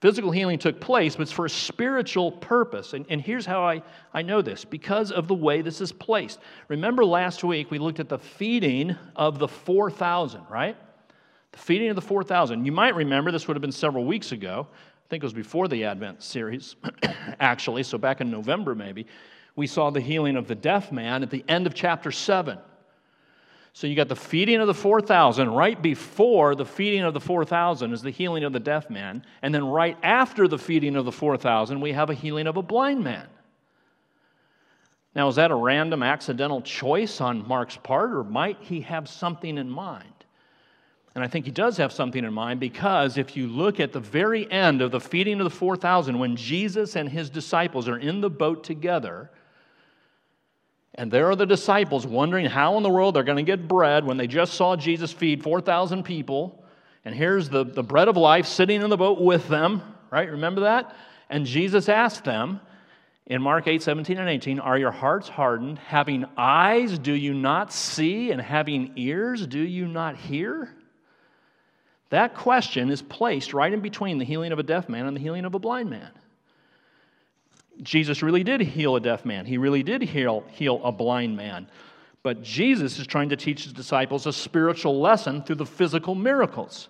Physical 0.00 0.30
healing 0.30 0.58
took 0.58 0.80
place, 0.80 1.16
but 1.16 1.22
it's 1.22 1.32
for 1.32 1.46
a 1.46 1.50
spiritual 1.50 2.30
purpose. 2.30 2.92
And, 2.92 3.04
and 3.08 3.20
here's 3.20 3.44
how 3.44 3.64
I, 3.64 3.82
I 4.14 4.22
know 4.22 4.42
this 4.42 4.64
because 4.64 5.10
of 5.10 5.26
the 5.26 5.34
way 5.34 5.62
this 5.62 5.80
is 5.80 5.90
placed. 5.90 6.38
Remember 6.68 7.04
last 7.04 7.42
week 7.42 7.70
we 7.70 7.78
looked 7.78 7.98
at 7.98 8.08
the 8.08 8.18
feeding 8.18 8.94
of 9.16 9.38
the 9.38 9.48
4,000, 9.48 10.42
right? 10.48 10.76
The 11.50 11.58
feeding 11.58 11.88
of 11.88 11.96
the 11.96 12.02
4,000. 12.02 12.64
You 12.64 12.72
might 12.72 12.94
remember 12.94 13.32
this 13.32 13.48
would 13.48 13.56
have 13.56 13.62
been 13.62 13.72
several 13.72 14.04
weeks 14.04 14.30
ago. 14.30 14.68
I 14.70 15.08
think 15.08 15.24
it 15.24 15.26
was 15.26 15.32
before 15.32 15.66
the 15.66 15.84
Advent 15.84 16.22
series, 16.22 16.76
actually, 17.40 17.82
so 17.82 17.98
back 17.98 18.20
in 18.20 18.30
November 18.30 18.74
maybe 18.74 19.06
we 19.56 19.66
saw 19.66 19.90
the 19.90 20.00
healing 20.00 20.36
of 20.36 20.46
the 20.46 20.54
deaf 20.54 20.92
man 20.92 21.22
at 21.22 21.30
the 21.30 21.44
end 21.48 21.66
of 21.66 21.74
chapter 21.74 22.12
7. 22.12 22.58
So 23.72 23.86
you 23.86 23.94
got 23.96 24.08
the 24.08 24.16
feeding 24.16 24.60
of 24.60 24.66
the 24.66 24.74
4,000. 24.74 25.50
Right 25.50 25.80
before 25.80 26.54
the 26.54 26.64
feeding 26.64 27.02
of 27.02 27.12
the 27.12 27.20
4,000 27.20 27.92
is 27.92 28.02
the 28.02 28.10
healing 28.10 28.44
of 28.44 28.52
the 28.52 28.60
deaf 28.60 28.88
man. 28.88 29.24
And 29.42 29.54
then 29.54 29.66
right 29.66 29.98
after 30.02 30.48
the 30.48 30.58
feeding 30.58 30.96
of 30.96 31.04
the 31.04 31.12
4,000, 31.12 31.80
we 31.80 31.92
have 31.92 32.08
a 32.08 32.14
healing 32.14 32.46
of 32.46 32.56
a 32.56 32.62
blind 32.62 33.02
man. 33.02 33.26
Now, 35.14 35.28
is 35.28 35.36
that 35.36 35.50
a 35.50 35.54
random 35.54 36.02
accidental 36.02 36.60
choice 36.60 37.22
on 37.22 37.48
Mark's 37.48 37.78
part, 37.78 38.12
or 38.12 38.22
might 38.22 38.58
he 38.60 38.82
have 38.82 39.08
something 39.08 39.56
in 39.56 39.70
mind? 39.70 40.12
And 41.14 41.24
I 41.24 41.28
think 41.28 41.46
he 41.46 41.50
does 41.50 41.78
have 41.78 41.92
something 41.92 42.22
in 42.22 42.32
mind 42.34 42.60
because 42.60 43.16
if 43.16 43.38
you 43.38 43.46
look 43.46 43.80
at 43.80 43.92
the 43.92 44.00
very 44.00 44.50
end 44.52 44.82
of 44.82 44.90
the 44.90 45.00
feeding 45.00 45.40
of 45.40 45.44
the 45.44 45.50
4,000, 45.50 46.18
when 46.18 46.36
Jesus 46.36 46.96
and 46.96 47.08
his 47.08 47.30
disciples 47.30 47.88
are 47.88 47.96
in 47.96 48.20
the 48.20 48.28
boat 48.28 48.62
together, 48.62 49.30
and 50.98 51.10
there 51.10 51.30
are 51.30 51.36
the 51.36 51.46
disciples 51.46 52.06
wondering 52.06 52.46
how 52.46 52.76
in 52.76 52.82
the 52.82 52.90
world 52.90 53.14
they're 53.14 53.22
going 53.22 53.36
to 53.36 53.42
get 53.42 53.68
bread 53.68 54.04
when 54.04 54.16
they 54.16 54.26
just 54.26 54.54
saw 54.54 54.76
Jesus 54.76 55.12
feed 55.12 55.42
4,000 55.42 56.02
people. 56.02 56.64
And 57.04 57.14
here's 57.14 57.48
the, 57.48 57.64
the 57.64 57.82
bread 57.82 58.08
of 58.08 58.16
life 58.16 58.46
sitting 58.46 58.82
in 58.82 58.88
the 58.88 58.96
boat 58.96 59.20
with 59.20 59.46
them, 59.48 59.82
right? 60.10 60.30
Remember 60.30 60.62
that? 60.62 60.96
And 61.28 61.44
Jesus 61.44 61.88
asked 61.88 62.24
them 62.24 62.60
in 63.26 63.42
Mark 63.42 63.66
8, 63.66 63.82
17 63.82 64.18
and 64.18 64.28
18, 64.28 64.58
Are 64.58 64.78
your 64.78 64.90
hearts 64.90 65.28
hardened? 65.28 65.78
Having 65.78 66.24
eyes, 66.36 66.98
do 66.98 67.12
you 67.12 67.34
not 67.34 67.72
see? 67.72 68.30
And 68.30 68.40
having 68.40 68.92
ears, 68.96 69.46
do 69.46 69.60
you 69.60 69.86
not 69.86 70.16
hear? 70.16 70.74
That 72.10 72.34
question 72.34 72.90
is 72.90 73.02
placed 73.02 73.52
right 73.52 73.72
in 73.72 73.80
between 73.80 74.18
the 74.18 74.24
healing 74.24 74.52
of 74.52 74.58
a 74.58 74.62
deaf 74.62 74.88
man 74.88 75.06
and 75.06 75.16
the 75.16 75.20
healing 75.20 75.44
of 75.44 75.54
a 75.54 75.58
blind 75.58 75.90
man. 75.90 76.10
Jesus 77.82 78.22
really 78.22 78.44
did 78.44 78.60
heal 78.60 78.96
a 78.96 79.00
deaf 79.00 79.24
man, 79.24 79.46
he 79.46 79.58
really 79.58 79.82
did 79.82 80.02
heal, 80.02 80.44
heal 80.52 80.80
a 80.84 80.92
blind 80.92 81.36
man. 81.36 81.68
But 82.22 82.42
Jesus 82.42 82.98
is 82.98 83.06
trying 83.06 83.28
to 83.28 83.36
teach 83.36 83.64
his 83.64 83.72
disciples 83.72 84.26
a 84.26 84.32
spiritual 84.32 85.00
lesson 85.00 85.42
through 85.44 85.56
the 85.56 85.66
physical 85.66 86.14
miracles. 86.14 86.88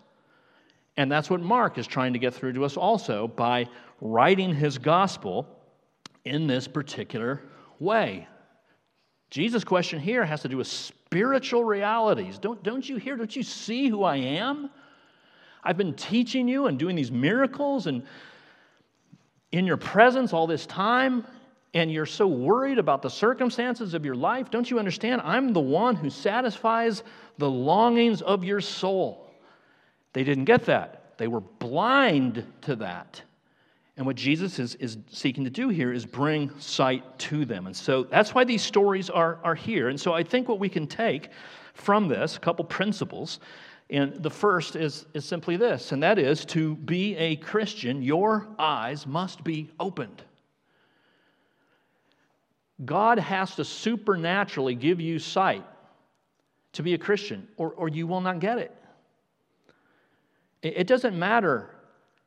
And 0.96 1.12
that's 1.12 1.28
what 1.28 1.42
Mark 1.42 1.76
is 1.76 1.86
trying 1.86 2.14
to 2.14 2.18
get 2.18 2.32
through 2.32 2.54
to 2.54 2.64
us 2.64 2.76
also 2.78 3.28
by 3.28 3.66
writing 4.00 4.54
his 4.54 4.78
gospel 4.78 5.46
in 6.24 6.46
this 6.46 6.66
particular 6.66 7.42
way. 7.78 8.26
Jesus' 9.30 9.64
question 9.64 10.00
here 10.00 10.24
has 10.24 10.40
to 10.42 10.48
do 10.48 10.56
with 10.56 10.68
spiritual 10.68 11.64
realities. 11.64 12.38
Don't, 12.38 12.62
don't 12.62 12.88
you 12.88 12.96
hear? 12.96 13.16
Don't 13.16 13.34
you 13.34 13.42
see 13.42 13.88
who 13.88 14.04
I 14.04 14.16
am? 14.16 14.70
I've 15.62 15.76
been 15.76 15.94
teaching 15.94 16.48
you 16.48 16.66
and 16.66 16.78
doing 16.78 16.96
these 16.96 17.10
miracles 17.10 17.86
and 17.86 18.04
in 19.52 19.66
your 19.66 19.76
presence 19.76 20.32
all 20.32 20.46
this 20.46 20.66
time 20.66 21.26
and 21.74 21.92
you're 21.92 22.06
so 22.06 22.26
worried 22.26 22.78
about 22.78 23.02
the 23.02 23.10
circumstances 23.10 23.92
of 23.92 24.04
your 24.04 24.14
life, 24.14 24.50
don't 24.50 24.70
you 24.70 24.78
understand? 24.78 25.20
I'm 25.22 25.52
the 25.52 25.60
one 25.60 25.94
who 25.94 26.08
satisfies 26.08 27.02
the 27.38 27.50
longings 27.50 28.22
of 28.22 28.44
your 28.44 28.60
soul. 28.60 29.30
They 30.14 30.24
didn't 30.24 30.46
get 30.46 30.64
that, 30.66 31.18
they 31.18 31.28
were 31.28 31.40
blind 31.40 32.44
to 32.62 32.76
that. 32.76 33.22
And 33.98 34.04
what 34.04 34.16
Jesus 34.16 34.58
is, 34.58 34.74
is 34.74 34.98
seeking 35.10 35.44
to 35.44 35.50
do 35.50 35.70
here 35.70 35.90
is 35.90 36.04
bring 36.04 36.50
sight 36.58 37.18
to 37.20 37.46
them. 37.46 37.66
And 37.66 37.74
so 37.74 38.04
that's 38.04 38.34
why 38.34 38.44
these 38.44 38.62
stories 38.62 39.08
are, 39.08 39.38
are 39.42 39.54
here. 39.54 39.88
And 39.88 39.98
so 39.98 40.12
I 40.12 40.22
think 40.22 40.48
what 40.48 40.58
we 40.58 40.68
can 40.68 40.86
take 40.86 41.30
from 41.72 42.06
this, 42.06 42.36
a 42.36 42.40
couple 42.40 42.64
principles, 42.66 43.40
and 43.88 44.20
the 44.20 44.30
first 44.30 44.74
is, 44.74 45.06
is 45.14 45.24
simply 45.24 45.56
this, 45.56 45.92
and 45.92 46.02
that 46.02 46.18
is 46.18 46.44
to 46.46 46.74
be 46.74 47.16
a 47.16 47.36
Christian, 47.36 48.02
your 48.02 48.48
eyes 48.58 49.06
must 49.06 49.44
be 49.44 49.70
opened. 49.78 50.22
God 52.84 53.18
has 53.18 53.54
to 53.56 53.64
supernaturally 53.64 54.74
give 54.74 55.00
you 55.00 55.18
sight 55.18 55.64
to 56.72 56.82
be 56.82 56.94
a 56.94 56.98
Christian, 56.98 57.46
or, 57.56 57.70
or 57.70 57.88
you 57.88 58.06
will 58.06 58.20
not 58.20 58.40
get 58.40 58.58
it. 58.58 58.74
It 60.62 60.88
doesn't 60.88 61.16
matter 61.16 61.70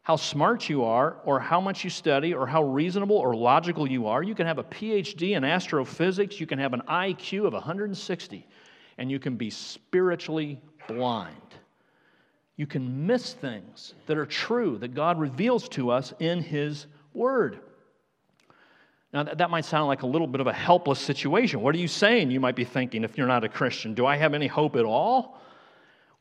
how 0.01 0.15
smart 0.15 0.69
you 0.69 0.85
are, 0.85 1.17
or 1.25 1.39
how 1.41 1.59
much 1.59 1.83
you 1.83 1.89
study, 1.89 2.33
or 2.33 2.47
how 2.47 2.63
reasonable 2.63 3.17
or 3.17 3.35
logical 3.35 3.87
you 3.87 4.07
are. 4.07 4.23
You 4.23 4.33
can 4.33 4.47
have 4.47 4.57
a 4.57 4.63
PhD 4.63 5.35
in 5.35 5.43
astrophysics, 5.43 6.39
you 6.39 6.47
can 6.47 6.57
have 6.57 6.73
an 6.73 6.81
IQ 6.87 7.45
of 7.45 7.53
160, 7.53 8.47
and 8.97 9.11
you 9.11 9.19
can 9.19 9.35
be 9.35 9.49
spiritually 9.49 10.59
blind 10.87 11.48
you 12.59 12.67
can 12.67 13.07
miss 13.07 13.31
things 13.31 13.93
that 14.05 14.17
are 14.17 14.25
true 14.25 14.77
that 14.79 14.93
God 14.93 15.17
reveals 15.17 15.69
to 15.69 15.91
us 15.91 16.13
in 16.19 16.43
His 16.43 16.87
Word. 17.13 17.61
Now, 19.13 19.23
that 19.23 19.49
might 19.49 19.63
sound 19.63 19.87
like 19.87 20.01
a 20.01 20.05
little 20.05 20.27
bit 20.27 20.41
of 20.41 20.47
a 20.47 20.51
helpless 20.51 20.99
situation. 20.99 21.61
What 21.61 21.73
are 21.73 21.77
you 21.77 21.87
saying? 21.87 22.31
You 22.31 22.41
might 22.41 22.57
be 22.57 22.65
thinking 22.65 23.05
if 23.05 23.17
you're 23.17 23.27
not 23.27 23.45
a 23.45 23.49
Christian. 23.49 23.93
Do 23.93 24.05
I 24.05 24.17
have 24.17 24.33
any 24.33 24.47
hope 24.47 24.75
at 24.75 24.83
all? 24.83 25.39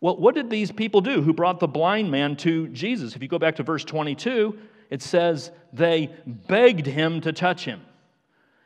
Well, 0.00 0.16
what 0.16 0.36
did 0.36 0.48
these 0.48 0.70
people 0.70 1.00
do 1.00 1.22
who 1.22 1.32
brought 1.32 1.58
the 1.58 1.66
blind 1.66 2.08
man 2.08 2.36
to 2.36 2.68
Jesus? 2.68 3.16
If 3.16 3.22
you 3.22 3.26
go 3.26 3.40
back 3.40 3.56
to 3.56 3.64
verse 3.64 3.82
22, 3.82 4.56
it 4.90 5.02
says 5.02 5.50
they 5.72 6.08
begged 6.24 6.86
him 6.86 7.20
to 7.22 7.32
touch 7.32 7.64
him. 7.64 7.80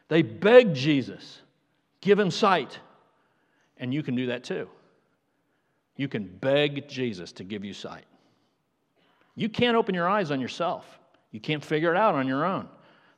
They 0.09 0.21
begged 0.21 0.77
Jesus, 0.77 1.41
give 2.03 2.19
him 2.19 2.31
sight. 2.31 2.79
And 3.79 3.95
you 3.95 4.03
can 4.03 4.15
do 4.15 4.27
that 4.27 4.45
too. 4.45 4.69
You 5.97 6.09
can 6.09 6.25
beg 6.25 6.89
Jesus 6.89 7.33
to 7.33 7.45
give 7.45 7.65
you 7.65 7.75
sight. 7.75 8.05
You 9.35 9.49
can't 9.49 9.77
open 9.77 9.95
your 9.95 10.09
eyes 10.09 10.31
on 10.31 10.41
yourself, 10.41 10.99
you 11.31 11.41
can't 11.41 11.65
figure 11.65 11.93
it 11.93 11.97
out 11.97 12.15
on 12.15 12.27
your 12.27 12.45
own. 12.45 12.69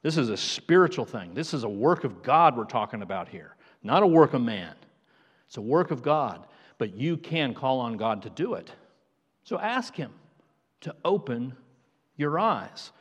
This 0.03 0.19
is 0.19 0.29
a 0.29 0.37
spiritual 0.37 1.07
thing. 1.07 1.33
This 1.33 1.55
is 1.55 1.65
a 1.65 1.69
work 1.69 2.05
of 2.05 2.23
God 2.23 2.57
we're 2.57 2.65
talking 2.65 3.01
about 3.01 3.27
here, 3.29 3.57
not 3.83 4.03
a 4.03 4.07
work 4.07 4.35
of 4.35 4.43
man. 4.43 4.75
It's 5.47 5.57
a 5.57 5.63
work 5.63 5.91
of 5.91 6.03
God, 6.03 6.47
but 6.79 6.95
you 6.95 7.17
can 7.17 7.55
call 7.55 7.81
on 7.81 7.97
God 7.97 8.23
to 8.23 8.31
do 8.31 8.55
it. 8.55 8.71
So 9.45 9.59
ask 9.59 9.95
Him 9.95 10.13
to 10.83 10.95
open 11.05 11.55
your 12.17 12.39
eyes 12.39 12.93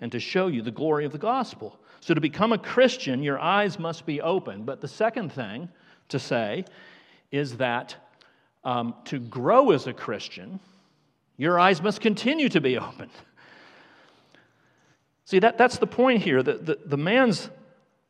and 0.00 0.12
to 0.12 0.20
show 0.20 0.48
you 0.48 0.60
the 0.60 0.70
glory 0.70 1.04
of 1.04 1.12
the 1.12 1.18
gospel. 1.18 1.78
So, 2.00 2.12
to 2.12 2.20
become 2.20 2.52
a 2.52 2.58
Christian, 2.58 3.22
your 3.22 3.38
eyes 3.38 3.78
must 3.78 4.04
be 4.04 4.20
open. 4.20 4.64
But 4.64 4.82
the 4.82 4.88
second 4.88 5.32
thing 5.32 5.70
to 6.10 6.18
say 6.18 6.66
is 7.32 7.56
that 7.56 7.96
um, 8.64 8.94
to 9.06 9.18
grow 9.18 9.70
as 9.70 9.86
a 9.86 9.92
Christian, 9.92 10.60
your 11.36 11.58
eyes 11.58 11.82
must 11.82 12.00
continue 12.00 12.48
to 12.48 12.60
be 12.60 12.78
open. 12.78 13.10
See, 15.26 15.38
that, 15.40 15.58
that's 15.58 15.78
the 15.78 15.86
point 15.86 16.22
here. 16.22 16.42
The, 16.42 16.54
the, 16.54 16.78
the 16.84 16.96
man's 16.96 17.50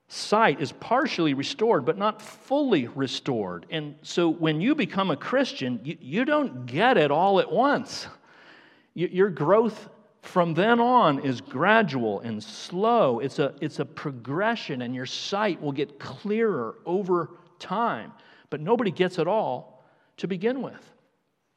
sight 0.08 0.60
is 0.60 0.72
partially 0.72 1.34
restored, 1.34 1.84
but 1.84 1.96
not 1.96 2.20
fully 2.20 2.88
restored. 2.88 3.66
And 3.70 3.94
so 4.02 4.28
when 4.28 4.60
you 4.60 4.74
become 4.74 5.10
a 5.10 5.16
Christian, 5.16 5.80
you, 5.82 5.96
you 6.00 6.24
don't 6.24 6.66
get 6.66 6.96
it 6.96 7.10
all 7.10 7.40
at 7.40 7.50
once. 7.50 8.06
You, 8.94 9.08
your 9.08 9.30
growth 9.30 9.88
from 10.22 10.54
then 10.54 10.80
on 10.80 11.20
is 11.20 11.40
gradual 11.40 12.20
and 12.20 12.42
slow. 12.42 13.20
It's 13.20 13.38
a, 13.38 13.54
it's 13.60 13.78
a 13.78 13.84
progression, 13.84 14.82
and 14.82 14.94
your 14.94 15.06
sight 15.06 15.60
will 15.60 15.72
get 15.72 15.98
clearer 15.98 16.76
over 16.84 17.30
time. 17.58 18.12
But 18.50 18.60
nobody 18.60 18.90
gets 18.90 19.18
it 19.18 19.26
all 19.26 19.73
to 20.18 20.28
begin 20.28 20.62
with. 20.62 20.94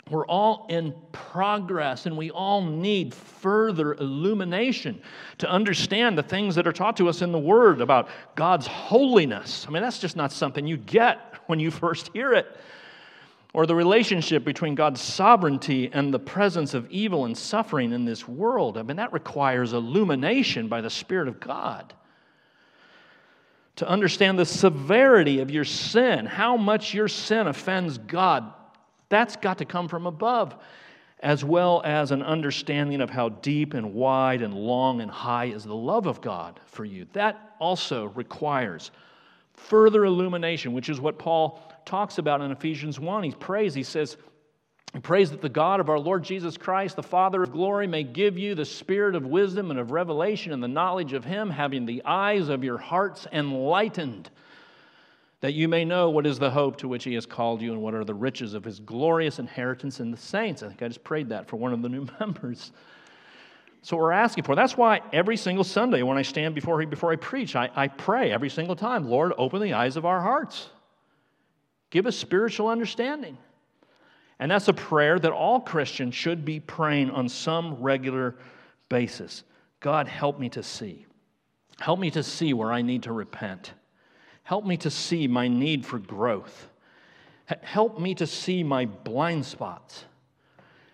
We're 0.09 0.25
all 0.25 0.67
in 0.69 0.93
progress, 1.11 2.05
and 2.05 2.15
we 2.15 2.31
all 2.31 2.61
need 2.61 3.13
further 3.13 3.93
illumination 3.93 5.01
to 5.39 5.49
understand 5.49 6.17
the 6.17 6.23
things 6.23 6.55
that 6.55 6.65
are 6.65 6.73
taught 6.73 6.97
to 6.97 7.09
us 7.09 7.21
in 7.21 7.31
the 7.31 7.39
Word 7.39 7.81
about 7.81 8.07
God's 8.35 8.67
holiness. 8.67 9.65
I 9.67 9.71
mean, 9.71 9.83
that's 9.83 9.99
just 9.99 10.15
not 10.15 10.31
something 10.31 10.65
you 10.65 10.77
get 10.77 11.19
when 11.47 11.59
you 11.59 11.71
first 11.71 12.09
hear 12.13 12.33
it. 12.33 12.47
Or 13.53 13.65
the 13.65 13.75
relationship 13.75 14.45
between 14.45 14.75
God's 14.75 15.01
sovereignty 15.01 15.89
and 15.91 16.13
the 16.13 16.19
presence 16.19 16.73
of 16.73 16.89
evil 16.91 17.25
and 17.25 17.37
suffering 17.37 17.91
in 17.91 18.05
this 18.05 18.27
world. 18.27 18.77
I 18.77 18.83
mean, 18.83 18.97
that 18.97 19.13
requires 19.13 19.73
illumination 19.73 20.67
by 20.67 20.81
the 20.81 20.89
Spirit 20.89 21.27
of 21.27 21.39
God. 21.39 21.93
To 23.77 23.87
understand 23.87 24.37
the 24.37 24.45
severity 24.45 25.39
of 25.39 25.51
your 25.51 25.63
sin, 25.63 26.25
how 26.25 26.57
much 26.57 26.93
your 26.93 27.07
sin 27.07 27.47
offends 27.47 27.97
God, 27.97 28.51
that's 29.09 29.35
got 29.35 29.59
to 29.59 29.65
come 29.65 29.87
from 29.87 30.05
above, 30.07 30.55
as 31.19 31.43
well 31.43 31.81
as 31.85 32.11
an 32.11 32.21
understanding 32.21 33.01
of 33.01 33.09
how 33.09 33.29
deep 33.29 33.73
and 33.73 33.93
wide 33.93 34.41
and 34.41 34.53
long 34.53 35.01
and 35.01 35.09
high 35.09 35.45
is 35.45 35.63
the 35.63 35.75
love 35.75 36.05
of 36.05 36.21
God 36.21 36.59
for 36.65 36.85
you. 36.85 37.07
That 37.13 37.55
also 37.59 38.07
requires 38.09 38.91
further 39.53 40.05
illumination, 40.05 40.73
which 40.73 40.89
is 40.89 40.99
what 40.99 41.17
Paul 41.17 41.61
talks 41.85 42.17
about 42.17 42.41
in 42.41 42.51
Ephesians 42.51 42.99
1. 42.99 43.23
He 43.23 43.31
prays, 43.31 43.73
he 43.73 43.83
says, 43.83 44.17
he 44.93 44.99
prays 44.99 45.31
that 45.31 45.41
the 45.41 45.49
God 45.49 45.79
of 45.79 45.89
our 45.89 45.99
Lord 45.99 46.23
Jesus 46.23 46.57
Christ, 46.57 46.95
the 46.95 47.03
Father 47.03 47.43
of 47.43 47.51
glory, 47.51 47.87
may 47.87 48.03
give 48.03 48.37
you 48.37 48.55
the 48.55 48.65
spirit 48.65 49.15
of 49.15 49.25
wisdom 49.25 49.69
and 49.69 49.79
of 49.79 49.91
revelation 49.91 50.53
and 50.53 50.63
the 50.63 50.67
knowledge 50.67 51.13
of 51.13 51.25
Him, 51.25 51.49
having 51.49 51.85
the 51.85 52.01
eyes 52.05 52.49
of 52.49 52.63
your 52.63 52.77
hearts 52.77 53.27
enlightened 53.31 54.29
that 55.41 55.53
you 55.53 55.67
may 55.67 55.85
know 55.85 56.09
what 56.09 56.25
is 56.25 56.39
the 56.39 56.49
hope 56.49 56.77
to 56.77 56.87
which 56.87 57.03
he 57.03 57.13
has 57.13 57.25
called 57.25 57.61
you 57.61 57.71
and 57.71 57.81
what 57.81 57.93
are 57.93 58.03
the 58.03 58.13
riches 58.13 58.53
of 58.53 58.63
his 58.63 58.79
glorious 58.79 59.39
inheritance 59.39 59.99
in 59.99 60.09
the 60.09 60.17
saints. 60.17 60.63
I 60.63 60.67
think 60.69 60.81
I 60.81 60.87
just 60.87 61.03
prayed 61.03 61.29
that 61.29 61.47
for 61.47 61.57
one 61.57 61.73
of 61.73 61.81
the 61.81 61.89
new 61.89 62.07
members. 62.19 62.71
So 63.83 63.95
we're 63.97 64.11
asking 64.11 64.43
for. 64.43 64.55
That's 64.55 64.75
why 64.75 65.01
every 65.13 65.37
single 65.37 65.63
Sunday 65.63 66.01
when 66.01 66.17
I 66.17 66.23
stand 66.23 66.55
before 66.55 66.81
Him, 66.81 66.89
before 66.89 67.11
I 67.11 67.15
preach, 67.17 67.55
I, 67.55 67.69
I 67.75 67.87
pray 67.87 68.31
every 68.31 68.49
single 68.49 68.75
time, 68.75 69.07
Lord, 69.07 69.33
open 69.37 69.61
the 69.61 69.73
eyes 69.73 69.95
of 69.95 70.05
our 70.05 70.21
hearts. 70.21 70.69
Give 71.91 72.07
us 72.07 72.17
spiritual 72.17 72.67
understanding. 72.67 73.37
And 74.39 74.51
that's 74.51 74.67
a 74.67 74.73
prayer 74.73 75.17
that 75.19 75.31
all 75.31 75.59
Christians 75.59 76.13
should 76.13 76.45
be 76.45 76.59
praying 76.59 77.09
on 77.11 77.27
some 77.27 77.75
regular 77.75 78.35
basis. 78.89 79.43
God, 79.79 80.07
help 80.07 80.39
me 80.39 80.49
to 80.49 80.63
see. 80.63 81.05
Help 81.79 81.99
me 81.99 82.11
to 82.11 82.23
see 82.23 82.53
where 82.53 82.71
I 82.71 82.81
need 82.81 83.03
to 83.03 83.13
repent. 83.13 83.73
Help 84.43 84.65
me 84.65 84.77
to 84.77 84.89
see 84.89 85.27
my 85.27 85.47
need 85.47 85.85
for 85.85 85.99
growth. 85.99 86.69
Help 87.61 87.99
me 87.99 88.13
to 88.15 88.27
see 88.27 88.63
my 88.63 88.85
blind 88.85 89.45
spots. 89.45 90.05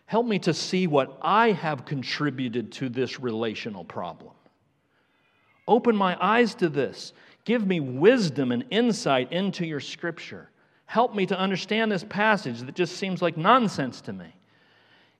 Help 0.05 0.25
me 0.25 0.39
to 0.39 0.53
see 0.53 0.87
what 0.87 1.17
I 1.21 1.51
have 1.51 1.85
contributed 1.85 2.71
to 2.73 2.89
this 2.89 3.19
relational 3.19 3.83
problem. 3.83 4.31
Open 5.67 5.95
my 5.95 6.17
eyes 6.23 6.55
to 6.55 6.69
this. 6.69 7.13
Give 7.45 7.65
me 7.65 7.79
wisdom 7.79 8.51
and 8.51 8.65
insight 8.69 9.31
into 9.31 9.65
your 9.65 9.79
scripture. 9.79 10.49
Help 10.85 11.15
me 11.15 11.25
to 11.25 11.37
understand 11.37 11.91
this 11.91 12.03
passage 12.03 12.61
that 12.61 12.75
just 12.75 12.97
seems 12.97 13.21
like 13.21 13.37
nonsense 13.37 14.01
to 14.01 14.13
me. 14.13 14.33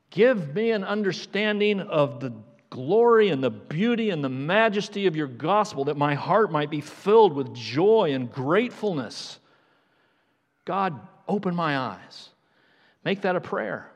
Give 0.09 0.53
me 0.53 0.71
an 0.71 0.83
understanding 0.83 1.79
of 1.79 2.19
the 2.19 2.33
glory 2.69 3.29
and 3.29 3.43
the 3.43 3.49
beauty 3.49 4.09
and 4.09 4.23
the 4.23 4.29
majesty 4.29 5.05
of 5.05 5.15
your 5.15 5.27
gospel, 5.27 5.85
that 5.85 5.97
my 5.97 6.15
heart 6.15 6.51
might 6.51 6.69
be 6.69 6.81
filled 6.81 7.33
with 7.33 7.53
joy 7.53 8.13
and 8.13 8.31
gratefulness. 8.31 9.39
God, 10.65 10.99
open 11.27 11.55
my 11.55 11.77
eyes. 11.77 12.29
Make 13.05 13.21
that 13.21 13.35
a 13.35 13.41
prayer 13.41 13.91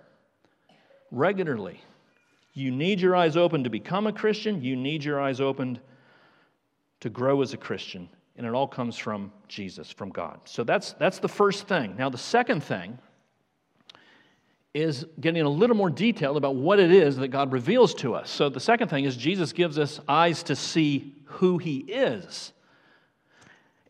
regularly. 1.12 1.82
You 2.54 2.72
need 2.72 3.00
your 3.00 3.16
eyes 3.16 3.38
open 3.38 3.64
to 3.64 3.70
become 3.70 4.08
a 4.08 4.14
Christian, 4.14 4.62
you 4.62 4.76
need 4.76 5.04
your 5.04 5.22
eyes 5.22 5.40
opened 5.40 5.80
to 7.00 7.10
grow 7.10 7.42
as 7.42 7.54
a 7.54 7.58
Christian. 7.58 8.10
And 8.38 8.46
it 8.46 8.54
all 8.54 8.68
comes 8.68 8.98
from 8.98 9.32
Jesus, 9.48 9.92
from 9.92 10.10
God. 10.10 10.40
So 10.46 10.64
that's, 10.64 10.94
that's 10.94 11.20
the 11.20 11.28
first 11.28 11.68
thing. 11.68 11.96
Now, 11.98 12.10
the 12.10 12.18
second 12.18 12.64
thing 12.64 13.00
is 14.74 15.06
getting 15.20 15.42
a 15.42 15.50
little 15.50 15.76
more 15.76 15.90
detailed 15.90 16.38
about 16.38 16.56
what 16.56 16.80
it 16.80 16.92
is 16.92 17.18
that 17.18 17.30
God 17.30 17.52
reveals 17.52 17.96
to 17.96 18.14
us. 18.14 18.30
So 18.30 18.48
the 18.48 18.60
second 18.60 18.90
thing 18.90 19.06
is 19.06 19.18
Jesus 19.18 19.54
gives 19.54 19.80
us 19.80 20.00
eyes 20.08 20.44
to 20.44 20.56
see 20.56 21.16
who 21.26 21.58
he 21.58 21.78
is. 21.80 22.54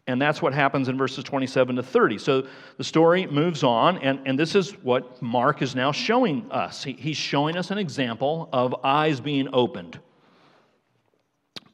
And 0.08 0.22
that's 0.22 0.42
what 0.42 0.54
happens 0.54 0.88
in 0.88 0.98
verses 0.98 1.26
27 1.26 1.76
to 1.76 1.84
30. 1.84 2.18
So 2.18 2.48
the 2.78 2.84
story 2.86 3.28
moves 3.28 3.64
on, 3.64 3.98
and, 3.98 4.22
and 4.26 4.40
this 4.40 4.56
is 4.56 4.72
what 4.82 5.22
Mark 5.22 5.62
is 5.62 5.76
now 5.76 5.92
showing 5.92 6.50
us. 6.50 6.86
He, 6.86 6.94
he's 6.94 7.18
showing 7.18 7.58
us 7.58 7.72
an 7.72 7.78
example 7.78 8.48
of 8.54 8.74
eyes 8.86 9.20
being 9.20 9.50
opened. 9.52 10.00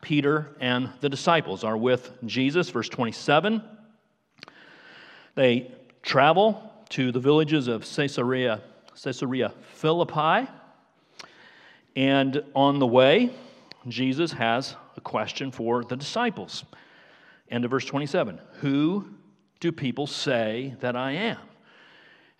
Peter 0.03 0.55
and 0.59 0.89
the 0.99 1.09
disciples 1.09 1.63
are 1.63 1.77
with 1.77 2.11
Jesus, 2.25 2.69
verse 2.69 2.89
27. 2.89 3.63
They 5.35 5.71
travel 6.03 6.71
to 6.89 7.11
the 7.11 7.19
villages 7.19 7.67
of 7.67 7.83
Caesarea 7.83 8.61
Caesarea 9.01 9.53
Philippi. 9.73 10.47
And 11.95 12.43
on 12.53 12.79
the 12.79 12.85
way, 12.85 13.31
Jesus 13.87 14.31
has 14.33 14.75
a 14.97 15.01
question 15.01 15.51
for 15.51 15.83
the 15.83 15.95
disciples. 15.95 16.63
End 17.49 17.65
of 17.65 17.71
verse 17.71 17.85
27 17.85 18.39
Who 18.59 19.07
do 19.59 19.71
people 19.71 20.05
say 20.05 20.75
that 20.81 20.95
I 20.95 21.13
am? 21.13 21.39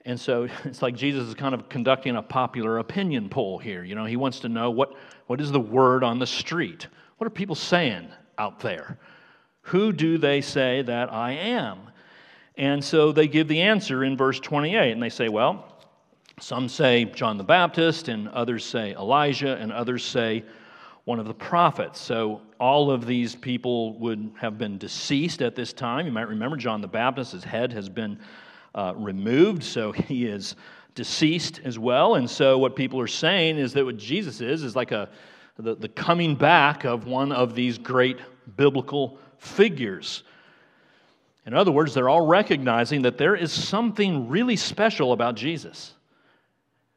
And 0.06 0.20
so 0.20 0.48
it's 0.66 0.82
like 0.82 0.96
Jesus 0.96 1.30
is 1.30 1.34
kind 1.34 1.56
of 1.56 1.70
conducting 1.70 2.16
a 2.18 2.22
popular 2.22 2.80
opinion 2.80 3.30
poll 3.30 3.58
here. 3.58 3.84
You 3.84 3.96
know, 3.96 4.06
he 4.06 4.18
wants 4.18 4.42
to 4.42 4.50
know 4.50 4.70
what, 4.70 4.94
what 5.28 5.40
is 5.40 5.52
the 5.52 5.60
word 5.60 6.04
on 6.04 6.20
the 6.20 6.28
street? 6.28 6.88
What 7.24 7.28
are 7.28 7.36
people 7.36 7.56
saying 7.56 8.10
out 8.38 8.60
there? 8.60 8.98
Who 9.62 9.94
do 9.94 10.18
they 10.18 10.42
say 10.42 10.82
that 10.82 11.10
I 11.14 11.32
am? 11.32 11.80
And 12.58 12.84
so 12.84 13.14
they 13.14 13.30
give 13.30 13.48
the 13.48 13.62
answer 13.62 14.04
in 14.04 14.18
verse 14.18 14.42
28, 14.42 14.92
and 14.92 15.02
they 15.02 15.08
say, 15.08 15.30
Well, 15.30 15.66
some 16.42 16.68
say 16.68 17.06
John 17.06 17.38
the 17.38 17.46
Baptist, 17.46 18.10
and 18.10 18.28
others 18.28 18.66
say 18.66 18.92
Elijah, 18.92 19.56
and 19.56 19.72
others 19.72 20.04
say 20.04 20.44
one 21.06 21.18
of 21.18 21.26
the 21.26 21.34
prophets. 21.34 22.02
So 22.02 22.42
all 22.60 22.92
of 22.92 23.06
these 23.06 23.38
people 23.38 23.98
would 24.00 24.34
have 24.42 24.58
been 24.58 24.78
deceased 24.78 25.42
at 25.42 25.56
this 25.56 25.72
time. 25.72 26.06
You 26.06 26.12
might 26.12 26.28
remember 26.28 26.58
John 26.58 26.82
the 26.82 26.90
Baptist, 26.90 27.32
his 27.32 27.46
head 27.46 27.72
has 27.72 27.88
been 27.88 28.20
uh, 28.76 28.96
removed, 28.98 29.64
so 29.64 29.92
he 29.94 30.26
is 30.26 30.58
deceased 30.94 31.62
as 31.64 31.80
well. 31.80 32.16
And 32.16 32.30
so 32.30 32.58
what 32.58 32.76
people 32.76 33.00
are 33.00 33.08
saying 33.08 33.60
is 33.60 33.72
that 33.72 33.86
what 33.86 33.96
Jesus 33.96 34.42
is 34.42 34.62
is 34.62 34.76
like 34.76 34.92
a 34.92 35.08
the, 35.58 35.76
the 35.76 35.90
coming 35.90 36.36
back 36.36 36.84
of 36.84 37.06
one 37.06 37.32
of 37.32 37.56
these 37.56 37.78
great 37.78 38.20
biblical 38.56 39.18
figures. 39.38 40.24
In 41.46 41.54
other 41.54 41.72
words, 41.72 41.94
they're 41.94 42.10
all 42.10 42.26
recognizing 42.26 43.04
that 43.04 43.18
there 43.18 43.36
is 43.36 43.52
something 43.52 44.30
really 44.30 44.56
special 44.56 45.12
about 45.12 45.36
Jesus 45.36 45.94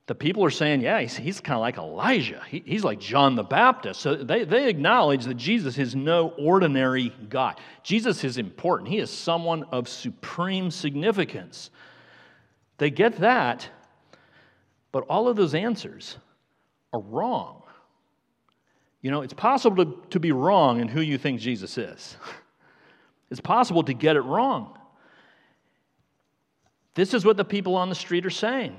the 0.06 0.14
people 0.14 0.44
are 0.44 0.50
saying, 0.50 0.82
yeah, 0.82 1.00
he's, 1.00 1.16
he's 1.16 1.40
kind 1.40 1.56
of 1.56 1.60
like 1.60 1.78
Elijah. 1.78 2.40
He, 2.48 2.62
he's 2.64 2.84
like 2.84 3.00
John 3.00 3.34
the 3.34 3.42
Baptist. 3.42 4.00
So 4.00 4.14
they, 4.14 4.44
they 4.44 4.68
acknowledge 4.68 5.24
that 5.24 5.34
Jesus 5.34 5.78
is 5.78 5.96
no 5.96 6.28
ordinary 6.38 7.12
guy. 7.28 7.54
Jesus 7.82 8.22
is 8.22 8.38
important, 8.38 8.88
he 8.88 8.98
is 8.98 9.10
someone 9.10 9.64
of 9.64 9.88
supreme 9.88 10.70
significance. 10.70 11.70
They 12.78 12.90
get 12.90 13.18
that, 13.18 13.68
but 14.92 15.04
all 15.08 15.28
of 15.28 15.36
those 15.36 15.54
answers 15.54 16.18
are 16.92 17.00
wrong. 17.00 17.62
You 19.02 19.10
know, 19.10 19.22
it's 19.22 19.34
possible 19.34 19.84
to, 19.84 20.02
to 20.10 20.20
be 20.20 20.32
wrong 20.32 20.80
in 20.80 20.88
who 20.88 21.00
you 21.00 21.18
think 21.18 21.40
Jesus 21.40 21.78
is, 21.78 22.16
it's 23.30 23.40
possible 23.40 23.82
to 23.84 23.94
get 23.94 24.16
it 24.16 24.22
wrong. 24.22 24.78
This 26.94 27.12
is 27.12 27.24
what 27.26 27.36
the 27.36 27.44
people 27.44 27.76
on 27.76 27.90
the 27.90 27.94
street 27.94 28.24
are 28.24 28.30
saying. 28.30 28.74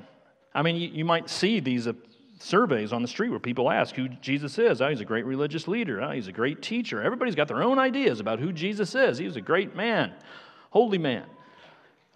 I 0.53 0.63
mean, 0.63 0.75
you, 0.75 0.89
you 0.89 1.05
might 1.05 1.29
see 1.29 1.59
these 1.59 1.85
uh, 1.85 1.93
surveys 2.39 2.91
on 2.91 3.03
the 3.03 3.07
street 3.07 3.29
where 3.29 3.39
people 3.39 3.69
ask 3.69 3.95
who 3.95 4.09
Jesus 4.09 4.57
is. 4.57 4.81
Oh, 4.81 4.89
he's 4.89 5.01
a 5.01 5.05
great 5.05 5.25
religious 5.25 5.67
leader. 5.67 6.01
Oh, 6.01 6.11
he's 6.11 6.27
a 6.27 6.31
great 6.31 6.63
teacher. 6.63 7.01
Everybody's 7.01 7.35
got 7.35 7.47
their 7.47 7.61
own 7.61 7.77
ideas 7.77 8.19
about 8.19 8.39
who 8.39 8.51
Jesus 8.51 8.95
is. 8.95 9.19
He 9.19 9.25
was 9.25 9.35
a 9.35 9.41
great 9.41 9.75
man, 9.75 10.13
holy 10.71 10.97
man. 10.97 11.25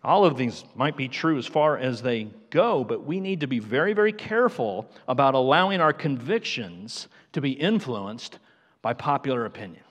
All 0.04 0.26
of 0.26 0.36
these 0.36 0.64
might 0.76 0.98
be 0.98 1.08
true 1.08 1.38
as 1.38 1.46
far 1.46 1.78
as 1.78 2.02
they 2.02 2.28
go, 2.50 2.84
but 2.84 3.06
we 3.06 3.20
need 3.20 3.42
to 3.42 3.48
be 3.48 3.60
very, 3.60 3.94
very 3.94 4.12
careful 4.12 4.90
about 5.08 5.36
allowing 5.36 5.80
our 5.80 5.94
convictions 5.94 7.08
to 7.34 7.42
be 7.42 7.52
influenced 7.52 8.40
by 8.82 8.94
popular 8.94 9.46
opinion. 9.46 9.84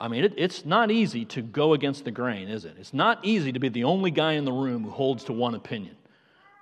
I 0.00 0.08
mean, 0.08 0.24
it, 0.24 0.34
it's 0.36 0.64
not 0.64 0.90
easy 0.90 1.24
to 1.26 1.42
go 1.42 1.74
against 1.74 2.04
the 2.04 2.10
grain, 2.10 2.48
is 2.48 2.64
it? 2.64 2.76
It's 2.80 2.94
not 2.94 3.24
easy 3.24 3.52
to 3.52 3.60
be 3.60 3.68
the 3.68 3.84
only 3.84 4.10
guy 4.10 4.32
in 4.32 4.44
the 4.44 4.52
room 4.52 4.82
who 4.82 4.90
holds 4.90 5.24
to 5.24 5.32
one 5.32 5.54
opinion 5.54 5.94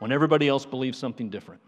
when 0.00 0.12
everybody 0.12 0.48
else 0.48 0.66
believes 0.66 0.98
something 0.98 1.30
different. 1.30 1.62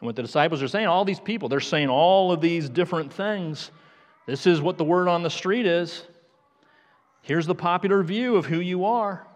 And 0.00 0.06
what 0.06 0.16
the 0.16 0.22
disciples 0.22 0.62
are 0.62 0.68
saying, 0.68 0.86
all 0.86 1.04
these 1.04 1.20
people, 1.20 1.48
they're 1.48 1.60
saying 1.60 1.90
all 1.90 2.32
of 2.32 2.40
these 2.40 2.68
different 2.68 3.12
things. 3.12 3.70
This 4.26 4.46
is 4.46 4.60
what 4.62 4.78
the 4.78 4.84
word 4.84 5.06
on 5.06 5.22
the 5.22 5.30
street 5.30 5.66
is. 5.66 6.04
Here's 7.22 7.46
the 7.46 7.54
popular 7.54 8.02
view 8.02 8.36
of 8.36 8.46
who 8.46 8.60
you 8.60 8.86
are. 8.86 9.26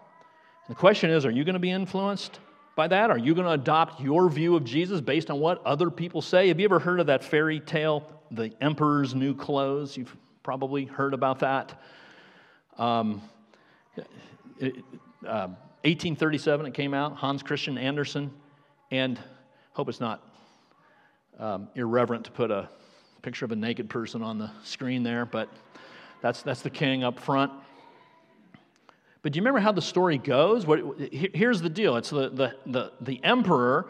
The 0.67 0.75
question 0.75 1.11
is 1.11 1.25
are 1.25 1.31
you 1.31 1.43
going 1.43 1.53
to 1.53 1.59
be 1.59 1.71
influenced 1.71 2.39
by 2.75 2.87
that? 2.87 3.11
Are 3.11 3.17
you 3.17 3.35
going 3.35 3.45
to 3.45 3.53
adopt 3.53 4.01
your 4.01 4.29
view 4.29 4.55
of 4.55 4.65
Jesus 4.65 4.99
based 4.99 5.29
on 5.29 5.39
what 5.39 5.65
other 5.65 5.89
people 5.91 6.21
say? 6.21 6.47
Have 6.47 6.59
you 6.59 6.65
ever 6.65 6.79
heard 6.79 6.99
of 6.99 7.07
that 7.07 7.23
fairy 7.23 7.59
tale, 7.59 8.07
The 8.31 8.51
Emperor's 8.61 9.13
New 9.13 9.35
Clothes? 9.35 9.95
You've 9.95 10.15
probably 10.43 10.85
heard 10.85 11.13
about 11.13 11.39
that. 11.39 11.81
Um, 12.77 13.21
it, 14.59 14.75
uh, 15.25 15.49
1837, 15.83 16.65
it 16.65 16.73
came 16.73 16.93
out, 16.93 17.15
Hans 17.15 17.43
Christian 17.43 17.77
Andersen, 17.77 18.31
and 18.89 19.19
hope 19.73 19.87
it's 19.87 19.99
not 19.99 20.27
um, 21.37 21.67
irreverent 21.75 22.25
to 22.25 22.31
put 22.31 22.49
a 22.49 22.69
picture 23.21 23.45
of 23.45 23.51
a 23.51 23.55
naked 23.55 23.89
person 23.89 24.23
on 24.23 24.39
the 24.39 24.49
screen 24.63 25.03
there, 25.03 25.25
but 25.25 25.47
that's, 26.21 26.41
that's 26.41 26.61
the 26.61 26.69
king 26.69 27.03
up 27.03 27.19
front. 27.19 27.51
But 29.25 29.33
do 29.33 29.37
you 29.37 29.41
remember 29.41 29.59
how 29.59 29.71
the 29.71 29.81
story 29.81 30.19
goes? 30.19 30.67
What, 30.67 30.99
here's 31.11 31.59
the 31.59 31.67
deal 31.67 31.95
it's 31.95 32.11
the, 32.11 32.29
the, 32.29 32.55
the, 32.67 32.91
the 33.01 33.23
emperor 33.23 33.89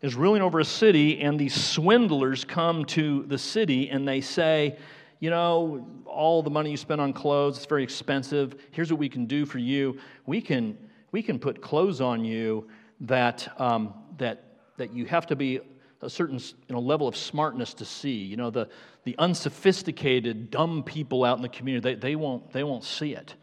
is 0.00 0.16
ruling 0.16 0.42
over 0.42 0.58
a 0.58 0.64
city, 0.64 1.20
and 1.20 1.38
these 1.38 1.54
swindlers 1.54 2.44
come 2.44 2.84
to 2.86 3.22
the 3.28 3.38
city 3.38 3.90
and 3.90 4.08
they 4.08 4.20
say, 4.20 4.76
you 5.20 5.30
know, 5.30 5.86
all 6.04 6.42
the 6.42 6.50
money 6.50 6.72
you 6.72 6.76
spend 6.76 7.00
on 7.00 7.12
clothes, 7.12 7.58
it's 7.58 7.66
very 7.66 7.84
expensive. 7.84 8.56
Here's 8.72 8.90
what 8.90 8.98
we 8.98 9.08
can 9.08 9.26
do 9.26 9.46
for 9.46 9.58
you. 9.58 10.00
We 10.26 10.40
can, 10.40 10.76
we 11.12 11.22
can 11.22 11.38
put 11.38 11.62
clothes 11.62 12.00
on 12.00 12.24
you 12.24 12.66
that, 13.02 13.54
um, 13.60 13.94
that, 14.18 14.42
that 14.78 14.92
you 14.92 15.06
have 15.06 15.28
to 15.28 15.36
be 15.36 15.60
a 16.00 16.10
certain 16.10 16.40
you 16.40 16.74
know, 16.74 16.80
level 16.80 17.06
of 17.06 17.16
smartness 17.16 17.72
to 17.74 17.84
see. 17.84 18.16
You 18.16 18.36
know, 18.36 18.50
the, 18.50 18.68
the 19.04 19.14
unsophisticated, 19.20 20.50
dumb 20.50 20.82
people 20.82 21.22
out 21.22 21.36
in 21.36 21.42
the 21.42 21.48
community, 21.48 21.94
they, 21.94 22.00
they, 22.00 22.16
won't, 22.16 22.52
they 22.52 22.64
won't 22.64 22.82
see 22.82 23.14
it. 23.14 23.36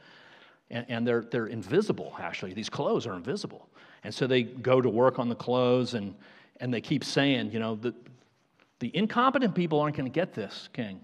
And, 0.71 0.85
and 0.89 1.07
they're, 1.07 1.21
they're 1.21 1.47
invisible, 1.47 2.15
actually. 2.19 2.53
These 2.53 2.69
clothes 2.69 3.07
are 3.07 3.15
invisible. 3.15 3.67
And 4.03 4.13
so 4.13 4.27
they 4.27 4.43
go 4.43 4.81
to 4.81 4.89
work 4.89 5.19
on 5.19 5.29
the 5.29 5.35
clothes 5.35 5.93
and, 5.93 6.15
and 6.59 6.73
they 6.73 6.81
keep 6.81 7.03
saying, 7.03 7.51
you 7.51 7.59
know, 7.59 7.75
the, 7.75 7.93
the 8.79 8.95
incompetent 8.95 9.55
people 9.55 9.79
aren't 9.79 9.95
going 9.95 10.09
to 10.09 10.13
get 10.13 10.33
this, 10.33 10.69
King. 10.73 11.01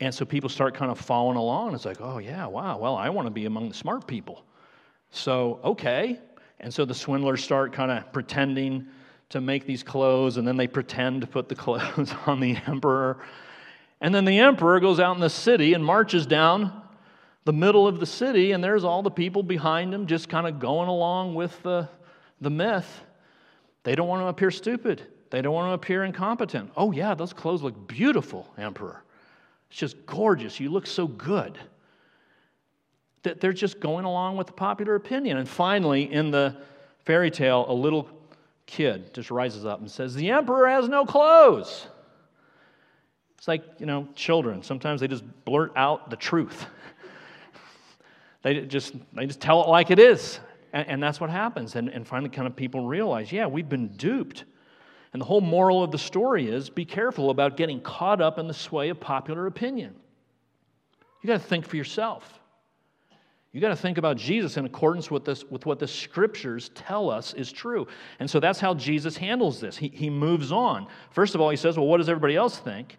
And 0.00 0.14
so 0.14 0.24
people 0.24 0.48
start 0.48 0.74
kind 0.74 0.90
of 0.90 0.98
following 0.98 1.36
along. 1.36 1.74
It's 1.74 1.84
like, 1.84 2.00
oh, 2.00 2.18
yeah, 2.18 2.46
wow, 2.46 2.78
well, 2.78 2.96
I 2.96 3.10
want 3.10 3.26
to 3.26 3.30
be 3.30 3.44
among 3.44 3.68
the 3.68 3.74
smart 3.74 4.06
people. 4.06 4.44
So, 5.10 5.60
okay. 5.62 6.18
And 6.58 6.72
so 6.72 6.84
the 6.84 6.94
swindlers 6.94 7.44
start 7.44 7.72
kind 7.72 7.90
of 7.90 8.10
pretending 8.12 8.86
to 9.30 9.40
make 9.40 9.64
these 9.64 9.82
clothes, 9.82 10.38
and 10.38 10.46
then 10.46 10.56
they 10.56 10.66
pretend 10.66 11.20
to 11.20 11.26
put 11.26 11.48
the 11.48 11.54
clothes 11.56 12.12
on 12.26 12.40
the 12.40 12.56
emperor. 12.66 13.18
And 14.00 14.14
then 14.14 14.24
the 14.24 14.38
emperor 14.38 14.80
goes 14.80 14.98
out 14.98 15.14
in 15.14 15.20
the 15.20 15.30
city 15.30 15.74
and 15.74 15.84
marches 15.84 16.26
down 16.26 16.82
the 17.44 17.52
middle 17.52 17.86
of 17.86 18.00
the 18.00 18.06
city, 18.06 18.52
and 18.52 18.62
there's 18.62 18.84
all 18.84 19.02
the 19.02 19.10
people 19.10 19.42
behind 19.42 19.94
him 19.94 20.06
just 20.06 20.28
kind 20.28 20.46
of 20.46 20.58
going 20.58 20.88
along 20.88 21.34
with 21.34 21.62
the, 21.62 21.88
the 22.40 22.50
myth. 22.50 23.02
They 23.82 23.94
don't 23.94 24.08
want 24.08 24.22
to 24.22 24.26
appear 24.26 24.50
stupid, 24.50 25.02
they 25.30 25.40
don't 25.42 25.54
want 25.54 25.70
to 25.70 25.74
appear 25.74 26.04
incompetent. 26.04 26.70
Oh, 26.76 26.92
yeah, 26.92 27.14
those 27.14 27.32
clothes 27.32 27.62
look 27.62 27.86
beautiful, 27.88 28.52
emperor. 28.58 29.02
It's 29.70 29.78
just 29.78 30.04
gorgeous. 30.04 30.58
You 30.58 30.70
look 30.70 30.86
so 30.86 31.06
good. 31.06 31.58
That 33.22 33.40
they're 33.40 33.52
just 33.52 33.80
going 33.80 34.04
along 34.04 34.36
with 34.36 34.48
the 34.48 34.52
popular 34.52 34.96
opinion. 34.96 35.36
And 35.36 35.48
finally, 35.48 36.12
in 36.12 36.30
the 36.30 36.56
fairy 37.04 37.30
tale, 37.30 37.64
a 37.68 37.72
little 37.72 38.08
kid 38.66 39.14
just 39.14 39.30
rises 39.30 39.64
up 39.64 39.80
and 39.80 39.90
says, 39.90 40.14
The 40.14 40.30
emperor 40.30 40.68
has 40.68 40.88
no 40.88 41.04
clothes. 41.04 41.86
It's 43.38 43.48
like, 43.48 43.62
you 43.78 43.86
know, 43.86 44.08
children. 44.14 44.62
Sometimes 44.62 45.00
they 45.00 45.08
just 45.08 45.24
blurt 45.44 45.72
out 45.76 46.10
the 46.10 46.16
truth. 46.16 46.66
they 48.42 48.60
just 48.62 48.94
they 49.12 49.26
just 49.26 49.40
tell 49.40 49.62
it 49.64 49.68
like 49.68 49.90
it 49.90 49.98
is. 49.98 50.40
And, 50.72 50.88
and 50.88 51.02
that's 51.02 51.20
what 51.20 51.30
happens. 51.30 51.76
And, 51.76 51.88
and 51.88 52.06
finally, 52.06 52.30
kind 52.30 52.46
of 52.46 52.56
people 52.56 52.86
realize, 52.86 53.32
yeah, 53.32 53.46
we've 53.46 53.68
been 53.68 53.88
duped. 53.88 54.44
And 55.12 55.20
the 55.20 55.26
whole 55.26 55.40
moral 55.40 55.82
of 55.82 55.90
the 55.90 55.98
story 55.98 56.48
is 56.48 56.70
be 56.70 56.84
careful 56.84 57.30
about 57.30 57.56
getting 57.56 57.80
caught 57.80 58.20
up 58.20 58.38
in 58.38 58.46
the 58.46 58.54
sway 58.54 58.90
of 58.90 59.00
popular 59.00 59.46
opinion. 59.46 59.94
You 61.22 61.26
got 61.26 61.40
to 61.40 61.46
think 61.46 61.66
for 61.66 61.76
yourself. 61.76 62.38
You 63.52 63.60
got 63.60 63.70
to 63.70 63.76
think 63.76 63.98
about 63.98 64.16
Jesus 64.16 64.56
in 64.56 64.64
accordance 64.64 65.10
with, 65.10 65.24
this, 65.24 65.44
with 65.44 65.66
what 65.66 65.80
the 65.80 65.88
scriptures 65.88 66.70
tell 66.76 67.10
us 67.10 67.34
is 67.34 67.50
true. 67.50 67.88
And 68.20 68.30
so 68.30 68.38
that's 68.38 68.60
how 68.60 68.74
Jesus 68.74 69.16
handles 69.16 69.60
this. 69.60 69.76
He, 69.76 69.88
he 69.88 70.08
moves 70.08 70.52
on. 70.52 70.86
First 71.10 71.34
of 71.34 71.40
all, 71.40 71.50
he 71.50 71.56
says, 71.56 71.76
Well, 71.76 71.88
what 71.88 71.96
does 71.96 72.08
everybody 72.08 72.36
else 72.36 72.58
think? 72.58 72.96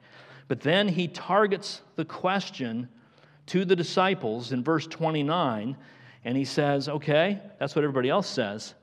But 0.50 0.60
then 0.60 0.90
he 0.90 1.08
targets 1.08 1.82
the 1.96 2.04
question 2.04 2.90
to 3.52 3.66
the 3.66 3.76
disciples 3.76 4.54
in 4.54 4.64
verse 4.64 4.88
29, 4.88 5.76
and 6.24 6.38
he 6.38 6.46
says, 6.46 6.88
Okay, 6.88 7.38
that's 7.60 7.76
what 7.76 7.84
everybody 7.84 8.08
else 8.08 8.28
says. 8.28 8.76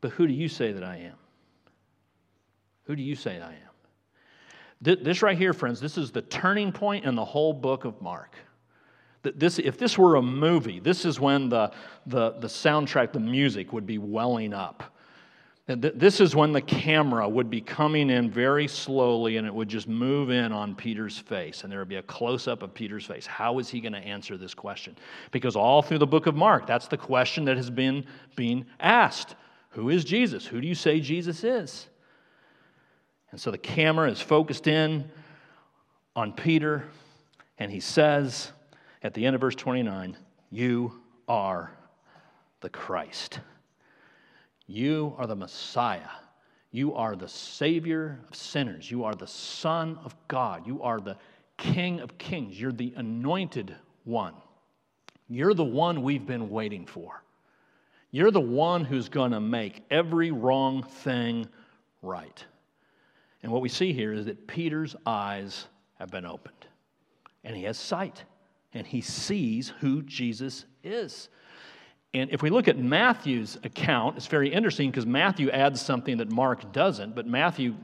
But 0.00 0.12
who 0.12 0.26
do 0.26 0.32
you 0.32 0.48
say 0.48 0.72
that 0.72 0.82
I 0.82 0.96
am? 0.96 1.16
Who 2.84 2.96
do 2.96 3.02
you 3.02 3.14
say 3.14 3.38
I 3.38 3.50
am? 3.50 3.58
This 4.80 5.20
right 5.20 5.36
here, 5.36 5.52
friends, 5.52 5.78
this 5.78 5.98
is 5.98 6.10
the 6.10 6.22
turning 6.22 6.72
point 6.72 7.04
in 7.04 7.14
the 7.14 7.24
whole 7.24 7.52
book 7.52 7.84
of 7.84 8.00
Mark. 8.00 8.34
This, 9.22 9.58
if 9.58 9.76
this 9.76 9.98
were 9.98 10.16
a 10.16 10.22
movie, 10.22 10.80
this 10.80 11.04
is 11.04 11.20
when 11.20 11.50
the, 11.50 11.70
the, 12.06 12.30
the 12.40 12.48
soundtrack, 12.48 13.12
the 13.12 13.20
music 13.20 13.74
would 13.74 13.86
be 13.86 13.98
welling 13.98 14.54
up. 14.54 14.91
This 15.66 16.20
is 16.20 16.34
when 16.34 16.52
the 16.52 16.60
camera 16.60 17.28
would 17.28 17.48
be 17.48 17.60
coming 17.60 18.10
in 18.10 18.28
very 18.30 18.66
slowly 18.66 19.36
and 19.36 19.46
it 19.46 19.54
would 19.54 19.68
just 19.68 19.86
move 19.86 20.30
in 20.30 20.50
on 20.50 20.74
Peter's 20.74 21.16
face. 21.16 21.62
And 21.62 21.70
there 21.70 21.78
would 21.78 21.88
be 21.88 21.96
a 21.96 22.02
close 22.02 22.48
up 22.48 22.64
of 22.64 22.74
Peter's 22.74 23.06
face. 23.06 23.26
How 23.26 23.60
is 23.60 23.68
he 23.68 23.80
going 23.80 23.92
to 23.92 24.00
answer 24.00 24.36
this 24.36 24.54
question? 24.54 24.96
Because 25.30 25.54
all 25.54 25.80
through 25.80 25.98
the 25.98 26.06
book 26.06 26.26
of 26.26 26.34
Mark, 26.34 26.66
that's 26.66 26.88
the 26.88 26.96
question 26.96 27.44
that 27.44 27.56
has 27.56 27.70
been 27.70 28.04
being 28.34 28.66
asked 28.80 29.36
Who 29.70 29.88
is 29.88 30.04
Jesus? 30.04 30.44
Who 30.44 30.60
do 30.60 30.66
you 30.66 30.74
say 30.74 30.98
Jesus 30.98 31.44
is? 31.44 31.88
And 33.30 33.40
so 33.40 33.52
the 33.52 33.58
camera 33.58 34.10
is 34.10 34.20
focused 34.20 34.66
in 34.66 35.10
on 36.16 36.32
Peter, 36.32 36.84
and 37.58 37.70
he 37.70 37.80
says 37.80 38.50
at 39.02 39.14
the 39.14 39.24
end 39.24 39.34
of 39.36 39.40
verse 39.40 39.54
29, 39.54 40.16
You 40.50 41.00
are 41.28 41.70
the 42.60 42.68
Christ. 42.68 43.40
You 44.66 45.14
are 45.18 45.26
the 45.26 45.36
Messiah. 45.36 46.08
You 46.70 46.94
are 46.94 47.16
the 47.16 47.28
Savior 47.28 48.20
of 48.28 48.36
sinners. 48.36 48.90
You 48.90 49.04
are 49.04 49.14
the 49.14 49.26
Son 49.26 49.98
of 50.04 50.14
God. 50.28 50.66
You 50.66 50.82
are 50.82 51.00
the 51.00 51.16
King 51.58 52.00
of 52.00 52.16
kings. 52.18 52.60
You're 52.60 52.72
the 52.72 52.94
anointed 52.96 53.76
one. 54.04 54.34
You're 55.28 55.54
the 55.54 55.64
one 55.64 56.02
we've 56.02 56.26
been 56.26 56.50
waiting 56.50 56.86
for. 56.86 57.22
You're 58.10 58.30
the 58.30 58.40
one 58.40 58.84
who's 58.84 59.08
going 59.08 59.32
to 59.32 59.40
make 59.40 59.84
every 59.90 60.30
wrong 60.30 60.82
thing 60.82 61.46
right. 62.02 62.44
And 63.42 63.50
what 63.50 63.62
we 63.62 63.68
see 63.68 63.92
here 63.92 64.12
is 64.12 64.26
that 64.26 64.46
Peter's 64.46 64.94
eyes 65.06 65.66
have 65.98 66.10
been 66.10 66.26
opened, 66.26 66.66
and 67.44 67.56
he 67.56 67.64
has 67.64 67.78
sight, 67.78 68.24
and 68.74 68.86
he 68.86 69.00
sees 69.00 69.72
who 69.80 70.02
Jesus 70.02 70.64
is. 70.84 71.28
And 72.14 72.30
if 72.30 72.42
we 72.42 72.50
look 72.50 72.68
at 72.68 72.78
Matthew's 72.78 73.56
account, 73.64 74.16
it's 74.16 74.26
very 74.26 74.52
interesting 74.52 74.90
because 74.90 75.06
Matthew 75.06 75.50
adds 75.50 75.80
something 75.80 76.18
that 76.18 76.30
Mark 76.30 76.72
doesn't, 76.72 77.14
but 77.14 77.26
Matthew 77.26 77.74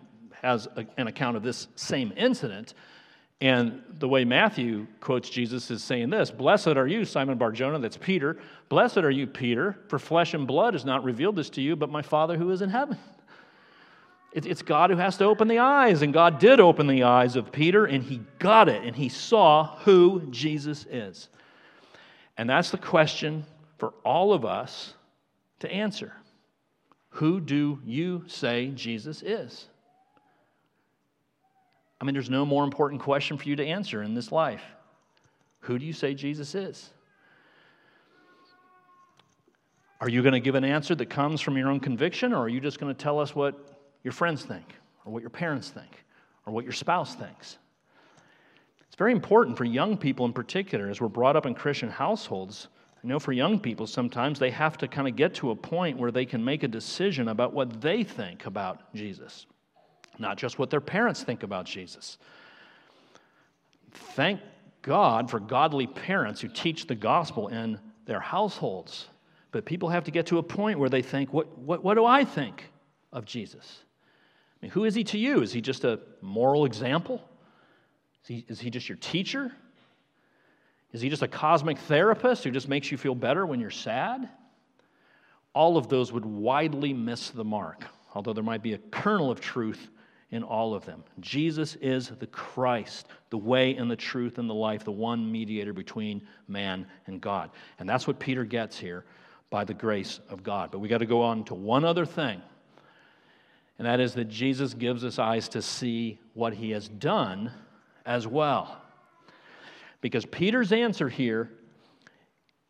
has 0.42 0.66
a, 0.76 0.86
an 0.98 1.06
account 1.06 1.36
of 1.36 1.42
this 1.42 1.68
same 1.76 2.12
incident. 2.16 2.74
And 3.40 3.82
the 3.98 4.08
way 4.08 4.24
Matthew 4.24 4.86
quotes 5.00 5.30
Jesus 5.30 5.70
is 5.70 5.82
saying 5.82 6.10
this 6.10 6.30
Blessed 6.30 6.68
are 6.68 6.86
you, 6.86 7.04
Simon 7.04 7.38
Barjona, 7.38 7.78
that's 7.78 7.96
Peter. 7.96 8.38
Blessed 8.68 8.98
are 8.98 9.10
you, 9.10 9.26
Peter, 9.26 9.78
for 9.88 9.98
flesh 9.98 10.34
and 10.34 10.46
blood 10.46 10.74
has 10.74 10.84
not 10.84 11.04
revealed 11.04 11.36
this 11.36 11.48
to 11.50 11.62
you, 11.62 11.76
but 11.76 11.90
my 11.90 12.02
Father 12.02 12.36
who 12.36 12.50
is 12.50 12.62
in 12.62 12.68
heaven. 12.68 12.98
It's 14.32 14.60
God 14.60 14.90
who 14.90 14.96
has 14.96 15.16
to 15.16 15.24
open 15.24 15.48
the 15.48 15.58
eyes, 15.58 16.02
and 16.02 16.12
God 16.12 16.38
did 16.38 16.60
open 16.60 16.86
the 16.86 17.04
eyes 17.04 17.34
of 17.34 17.50
Peter, 17.50 17.86
and 17.86 18.04
he 18.04 18.20
got 18.38 18.68
it, 18.68 18.84
and 18.84 18.94
he 18.94 19.08
saw 19.08 19.78
who 19.78 20.20
Jesus 20.30 20.84
is. 20.90 21.28
And 22.36 22.48
that's 22.48 22.70
the 22.70 22.78
question 22.78 23.44
for 23.78 23.94
all 24.04 24.32
of 24.32 24.44
us 24.44 24.94
to 25.60 25.70
answer. 25.70 26.12
Who 27.10 27.40
do 27.40 27.80
you 27.84 28.24
say 28.26 28.72
Jesus 28.74 29.22
is? 29.22 29.66
I 32.00 32.04
mean, 32.04 32.12
there's 32.12 32.30
no 32.30 32.44
more 32.44 32.64
important 32.64 33.00
question 33.00 33.38
for 33.38 33.48
you 33.48 33.56
to 33.56 33.66
answer 33.66 34.02
in 34.02 34.14
this 34.14 34.30
life. 34.30 34.62
Who 35.60 35.78
do 35.78 35.86
you 35.86 35.92
say 35.92 36.14
Jesus 36.14 36.54
is? 36.54 36.90
Are 40.00 40.08
you 40.08 40.22
going 40.22 40.34
to 40.34 40.40
give 40.40 40.54
an 40.54 40.64
answer 40.64 40.94
that 40.94 41.06
comes 41.06 41.40
from 41.40 41.56
your 41.56 41.68
own 41.68 41.80
conviction, 41.80 42.32
or 42.32 42.44
are 42.44 42.48
you 42.48 42.60
just 42.60 42.78
going 42.78 42.94
to 42.94 43.02
tell 43.02 43.18
us 43.18 43.34
what 43.34 43.56
your 44.04 44.12
friends 44.12 44.44
think, 44.44 44.76
or 45.04 45.12
what 45.12 45.22
your 45.22 45.30
parents 45.30 45.70
think, 45.70 46.04
or 46.46 46.52
what 46.52 46.64
your 46.64 46.72
spouse 46.72 47.16
thinks? 47.16 47.58
It's 48.86 48.96
very 48.96 49.10
important 49.10 49.56
for 49.56 49.64
young 49.64 49.96
people 49.96 50.24
in 50.24 50.32
particular, 50.32 50.88
as 50.88 51.00
we're 51.00 51.08
brought 51.08 51.34
up 51.34 51.46
in 51.46 51.54
Christian 51.54 51.90
households. 51.90 52.68
I 53.02 53.06
know 53.06 53.20
for 53.20 53.32
young 53.32 53.60
people, 53.60 53.86
sometimes 53.86 54.38
they 54.38 54.50
have 54.50 54.76
to 54.78 54.88
kind 54.88 55.06
of 55.06 55.14
get 55.14 55.34
to 55.34 55.50
a 55.50 55.56
point 55.56 55.98
where 55.98 56.10
they 56.10 56.26
can 56.26 56.44
make 56.44 56.64
a 56.64 56.68
decision 56.68 57.28
about 57.28 57.52
what 57.52 57.80
they 57.80 58.02
think 58.02 58.46
about 58.46 58.92
Jesus, 58.94 59.46
not 60.18 60.36
just 60.36 60.58
what 60.58 60.68
their 60.70 60.80
parents 60.80 61.22
think 61.22 61.44
about 61.44 61.64
Jesus. 61.64 62.18
Thank 63.92 64.40
God 64.82 65.30
for 65.30 65.38
godly 65.38 65.86
parents 65.86 66.40
who 66.40 66.48
teach 66.48 66.86
the 66.86 66.94
gospel 66.94 67.48
in 67.48 67.78
their 68.06 68.20
households. 68.20 69.06
But 69.52 69.64
people 69.64 69.88
have 69.88 70.04
to 70.04 70.10
get 70.10 70.26
to 70.26 70.38
a 70.38 70.42
point 70.42 70.78
where 70.78 70.88
they 70.88 71.02
think, 71.02 71.32
what, 71.32 71.56
what, 71.58 71.84
what 71.84 71.94
do 71.94 72.04
I 72.04 72.24
think 72.24 72.70
of 73.12 73.24
Jesus? 73.24 73.84
I 74.60 74.66
mean, 74.66 74.72
who 74.72 74.84
is 74.84 74.94
he 74.94 75.04
to 75.04 75.18
you? 75.18 75.42
Is 75.42 75.52
he 75.52 75.60
just 75.60 75.84
a 75.84 76.00
moral 76.20 76.64
example? 76.64 77.22
Is 78.22 78.28
he, 78.28 78.44
is 78.48 78.60
he 78.60 78.70
just 78.70 78.88
your 78.88 78.98
teacher? 78.98 79.52
Is 80.98 81.02
he 81.02 81.10
just 81.10 81.22
a 81.22 81.28
cosmic 81.28 81.78
therapist 81.78 82.42
who 82.42 82.50
just 82.50 82.68
makes 82.68 82.90
you 82.90 82.98
feel 82.98 83.14
better 83.14 83.46
when 83.46 83.60
you're 83.60 83.70
sad? 83.70 84.28
All 85.54 85.76
of 85.76 85.88
those 85.88 86.12
would 86.12 86.24
widely 86.24 86.92
miss 86.92 87.30
the 87.30 87.44
mark, 87.44 87.84
although 88.16 88.32
there 88.32 88.42
might 88.42 88.64
be 88.64 88.72
a 88.72 88.78
kernel 88.78 89.30
of 89.30 89.40
truth 89.40 89.90
in 90.32 90.42
all 90.42 90.74
of 90.74 90.84
them. 90.86 91.04
Jesus 91.20 91.76
is 91.76 92.08
the 92.08 92.26
Christ, 92.26 93.06
the 93.30 93.38
way 93.38 93.76
and 93.76 93.88
the 93.88 93.94
truth 93.94 94.38
and 94.38 94.50
the 94.50 94.54
life, 94.54 94.82
the 94.82 94.90
one 94.90 95.30
mediator 95.30 95.72
between 95.72 96.26
man 96.48 96.84
and 97.06 97.20
God. 97.20 97.50
And 97.78 97.88
that's 97.88 98.08
what 98.08 98.18
Peter 98.18 98.44
gets 98.44 98.76
here 98.76 99.04
by 99.50 99.62
the 99.62 99.74
grace 99.74 100.18
of 100.28 100.42
God. 100.42 100.72
But 100.72 100.80
we 100.80 100.88
got 100.88 100.98
to 100.98 101.06
go 101.06 101.22
on 101.22 101.44
to 101.44 101.54
one 101.54 101.84
other 101.84 102.06
thing, 102.06 102.42
and 103.78 103.86
that 103.86 104.00
is 104.00 104.14
that 104.14 104.28
Jesus 104.28 104.74
gives 104.74 105.04
us 105.04 105.20
eyes 105.20 105.48
to 105.50 105.62
see 105.62 106.18
what 106.34 106.54
he 106.54 106.72
has 106.72 106.88
done 106.88 107.52
as 108.04 108.26
well. 108.26 108.82
Because 110.00 110.24
Peter's 110.26 110.72
answer 110.72 111.08
here 111.08 111.50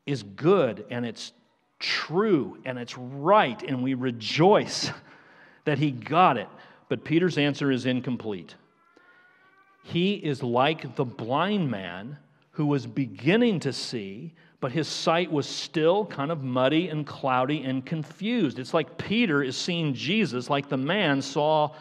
is 0.06 0.22
good 0.22 0.86
and 0.90 1.04
it's 1.04 1.32
true 1.78 2.58
and 2.64 2.78
it's 2.78 2.96
right, 2.96 3.62
and 3.62 3.82
we 3.82 3.94
rejoice 3.94 4.90
that 5.64 5.78
he 5.78 5.90
got 5.90 6.36
it. 6.36 6.48
But 6.88 7.04
Peter's 7.04 7.38
answer 7.38 7.70
is 7.70 7.86
incomplete. 7.86 8.54
He 9.84 10.14
is 10.14 10.42
like 10.42 10.96
the 10.96 11.04
blind 11.04 11.70
man 11.70 12.18
who 12.50 12.66
was 12.66 12.86
beginning 12.86 13.60
to 13.60 13.72
see, 13.72 14.34
but 14.60 14.72
his 14.72 14.88
sight 14.88 15.30
was 15.30 15.46
still 15.46 16.04
kind 16.06 16.32
of 16.32 16.42
muddy 16.42 16.88
and 16.88 17.06
cloudy 17.06 17.62
and 17.62 17.86
confused. 17.86 18.58
It's 18.58 18.74
like 18.74 18.98
Peter 18.98 19.42
is 19.42 19.56
seeing 19.56 19.94
Jesus 19.94 20.50
like 20.50 20.68
the 20.68 20.76
man 20.76 21.22
saw 21.22 21.72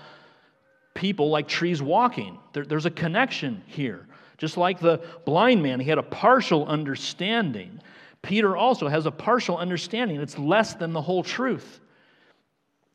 people 0.94 1.30
like 1.30 1.48
trees 1.48 1.82
walking. 1.82 2.38
There, 2.54 2.66
there's 2.66 2.86
a 2.86 2.92
connection 2.92 3.64
here. 3.66 4.07
Just 4.38 4.58
like 4.58 4.80
the 4.80 5.02
blind 5.26 5.64
man, 5.64 5.80
he 5.80 5.90
had 5.90 5.98
a 5.98 6.04
partial 6.04 6.66
understanding. 6.68 7.82
Peter 8.22 8.56
also 8.56 8.88
has 8.88 9.06
a 9.06 9.12
partial 9.12 9.58
understanding. 9.58 10.20
It's 10.20 10.38
less 10.38 10.74
than 10.76 10.94
the 10.94 11.02
whole 11.02 11.24
truth. 11.24 11.80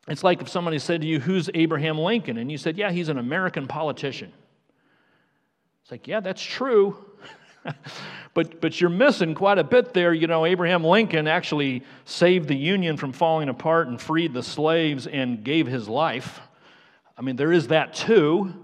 It's 0.07 0.23
like 0.23 0.41
if 0.41 0.49
somebody 0.49 0.79
said 0.79 1.01
to 1.01 1.07
you, 1.07 1.19
Who's 1.19 1.49
Abraham 1.53 1.97
Lincoln? 1.97 2.37
And 2.37 2.51
you 2.51 2.57
said, 2.57 2.77
Yeah, 2.77 2.91
he's 2.91 3.09
an 3.09 3.17
American 3.17 3.67
politician. 3.67 4.31
It's 5.81 5.91
like, 5.91 6.07
Yeah, 6.07 6.19
that's 6.19 6.41
true. 6.41 6.97
but, 8.33 8.59
but 8.59 8.79
you're 8.79 8.89
missing 8.89 9.35
quite 9.35 9.57
a 9.57 9.63
bit 9.63 9.93
there. 9.93 10.13
You 10.13 10.27
know, 10.27 10.45
Abraham 10.45 10.83
Lincoln 10.83 11.27
actually 11.27 11.83
saved 12.05 12.47
the 12.47 12.55
Union 12.55 12.97
from 12.97 13.13
falling 13.13 13.49
apart 13.49 13.87
and 13.87 13.99
freed 13.99 14.33
the 14.33 14.43
slaves 14.43 15.07
and 15.07 15.43
gave 15.43 15.67
his 15.67 15.87
life. 15.87 16.41
I 17.17 17.21
mean, 17.21 17.35
there 17.35 17.51
is 17.51 17.67
that 17.67 17.93
too. 17.93 18.62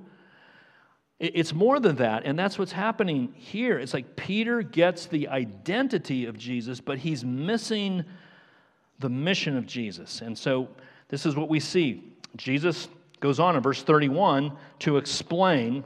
It's 1.20 1.54
more 1.54 1.82
than 1.82 1.98
that, 1.98 2.24
and 2.24 2.40
that's 2.40 2.58
what's 2.58 2.72
happening 2.72 3.34
here. 3.36 3.78
It's 3.78 3.94
like 3.94 4.16
Peter 4.16 4.62
gets 4.62 5.06
the 5.06 5.28
identity 5.28 6.26
of 6.26 6.38
Jesus, 6.38 6.80
but 6.80 6.98
he's 6.98 7.26
missing 7.26 8.06
the 9.00 9.10
mission 9.10 9.58
of 9.58 9.66
Jesus. 9.66 10.22
And 10.22 10.38
so 10.38 10.70
this 11.10 11.26
is 11.26 11.36
what 11.36 11.50
we 11.50 11.60
see. 11.60 12.14
Jesus 12.38 12.88
goes 13.20 13.38
on 13.38 13.58
in 13.58 13.62
verse 13.62 13.84
31 13.84 14.54
to 14.80 14.96
explain 14.96 15.84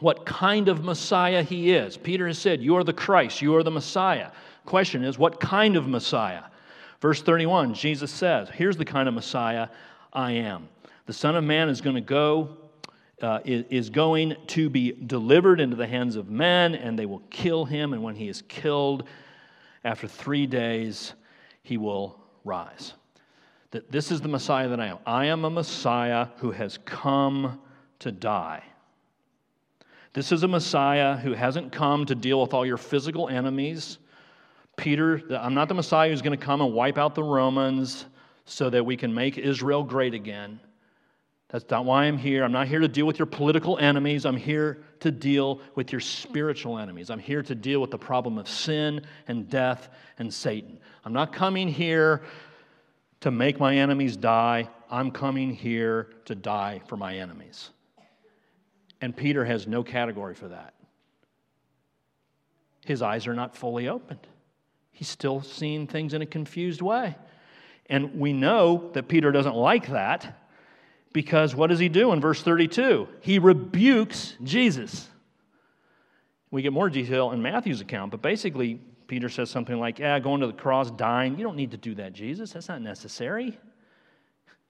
what 0.00 0.26
kind 0.26 0.68
of 0.68 0.82
Messiah 0.82 1.44
he 1.44 1.72
is. 1.72 1.96
Peter 1.96 2.26
has 2.26 2.38
said, 2.38 2.60
You 2.60 2.76
are 2.76 2.84
the 2.84 2.92
Christ, 2.92 3.40
you 3.40 3.54
are 3.54 3.62
the 3.62 3.70
Messiah. 3.70 4.30
Question 4.64 5.04
is, 5.04 5.16
what 5.16 5.38
kind 5.38 5.76
of 5.76 5.86
Messiah? 5.86 6.42
Verse 7.00 7.22
31, 7.22 7.74
Jesus 7.74 8.10
says, 8.10 8.48
Here's 8.52 8.76
the 8.76 8.84
kind 8.84 9.06
of 9.06 9.14
Messiah 9.14 9.68
I 10.12 10.32
am. 10.32 10.68
The 11.06 11.12
Son 11.12 11.36
of 11.36 11.44
Man 11.44 11.68
is 11.68 11.80
going 11.80 11.94
to 11.94 12.00
go 12.00 12.56
uh, 13.22 13.40
is 13.44 13.88
going 13.88 14.36
to 14.48 14.68
be 14.68 14.92
delivered 14.92 15.60
into 15.60 15.76
the 15.76 15.86
hands 15.86 16.16
of 16.16 16.28
men, 16.28 16.74
and 16.74 16.98
they 16.98 17.06
will 17.06 17.22
kill 17.30 17.64
him. 17.64 17.92
And 17.92 18.02
when 18.02 18.14
he 18.14 18.28
is 18.28 18.42
killed, 18.42 19.08
after 19.84 20.06
three 20.06 20.46
days, 20.46 21.14
he 21.62 21.78
will 21.78 22.20
rise. 22.44 22.92
That 23.70 23.90
this 23.90 24.10
is 24.10 24.20
the 24.20 24.28
Messiah 24.28 24.68
that 24.68 24.80
I 24.80 24.86
am. 24.86 24.98
I 25.06 25.26
am 25.26 25.44
a 25.44 25.50
Messiah 25.50 26.28
who 26.38 26.50
has 26.50 26.78
come 26.84 27.60
to 28.00 28.12
die. 28.12 28.62
This 30.12 30.32
is 30.32 30.42
a 30.42 30.48
Messiah 30.48 31.16
who 31.16 31.32
hasn't 31.32 31.72
come 31.72 32.06
to 32.06 32.14
deal 32.14 32.40
with 32.40 32.54
all 32.54 32.64
your 32.64 32.78
physical 32.78 33.28
enemies. 33.28 33.98
Peter, 34.76 35.22
I'm 35.30 35.54
not 35.54 35.68
the 35.68 35.74
Messiah 35.74 36.10
who's 36.10 36.22
going 36.22 36.38
to 36.38 36.44
come 36.44 36.60
and 36.60 36.72
wipe 36.72 36.98
out 36.98 37.14
the 37.14 37.24
Romans 37.24 38.06
so 38.44 38.70
that 38.70 38.84
we 38.84 38.96
can 38.96 39.12
make 39.12 39.38
Israel 39.38 39.82
great 39.82 40.14
again. 40.14 40.60
That's 41.48 41.68
not 41.70 41.84
why 41.84 42.04
I'm 42.04 42.18
here. 42.18 42.42
I'm 42.42 42.52
not 42.52 42.66
here 42.66 42.80
to 42.80 42.88
deal 42.88 43.06
with 43.06 43.18
your 43.18 43.26
political 43.26 43.78
enemies. 43.78 44.26
I'm 44.26 44.36
here 44.36 44.82
to 45.00 45.12
deal 45.12 45.60
with 45.76 45.92
your 45.92 46.00
spiritual 46.00 46.78
enemies. 46.78 47.08
I'm 47.08 47.20
here 47.20 47.42
to 47.42 47.54
deal 47.54 47.80
with 47.80 47.92
the 47.92 47.98
problem 47.98 48.36
of 48.36 48.48
sin 48.48 49.02
and 49.28 49.48
death 49.48 49.88
and 50.18 50.32
Satan. 50.32 50.80
I'm 51.04 51.12
not 51.12 51.32
coming 51.32 51.68
here 51.68 52.22
to 53.20 53.30
make 53.30 53.60
my 53.60 53.76
enemies 53.76 54.16
die. 54.16 54.68
I'm 54.90 55.12
coming 55.12 55.54
here 55.54 56.10
to 56.24 56.34
die 56.34 56.82
for 56.88 56.96
my 56.96 57.16
enemies. 57.16 57.70
And 59.00 59.16
Peter 59.16 59.44
has 59.44 59.68
no 59.68 59.84
category 59.84 60.34
for 60.34 60.48
that. 60.48 60.74
His 62.84 63.02
eyes 63.02 63.26
are 63.26 63.34
not 63.34 63.56
fully 63.56 63.88
opened. 63.88 64.26
He's 64.90 65.08
still 65.08 65.42
seeing 65.42 65.86
things 65.86 66.12
in 66.12 66.22
a 66.22 66.26
confused 66.26 66.82
way. 66.82 67.16
And 67.88 68.18
we 68.18 68.32
know 68.32 68.90
that 68.94 69.06
Peter 69.06 69.30
doesn't 69.30 69.54
like 69.54 69.88
that 69.88 70.36
because 71.16 71.54
what 71.54 71.68
does 71.68 71.78
he 71.78 71.88
do 71.88 72.12
in 72.12 72.20
verse 72.20 72.42
32? 72.42 73.08
He 73.22 73.38
rebukes 73.38 74.34
Jesus. 74.42 75.08
We 76.50 76.60
get 76.60 76.74
more 76.74 76.90
detail 76.90 77.30
in 77.30 77.40
Matthew's 77.40 77.80
account, 77.80 78.10
but 78.10 78.20
basically, 78.20 78.82
Peter 79.06 79.30
says 79.30 79.48
something 79.48 79.80
like, 79.80 79.98
Yeah, 79.98 80.18
going 80.18 80.42
to 80.42 80.46
the 80.46 80.52
cross, 80.52 80.90
dying. 80.90 81.38
You 81.38 81.44
don't 81.44 81.56
need 81.56 81.70
to 81.70 81.78
do 81.78 81.94
that, 81.94 82.12
Jesus. 82.12 82.52
That's 82.52 82.68
not 82.68 82.82
necessary. 82.82 83.58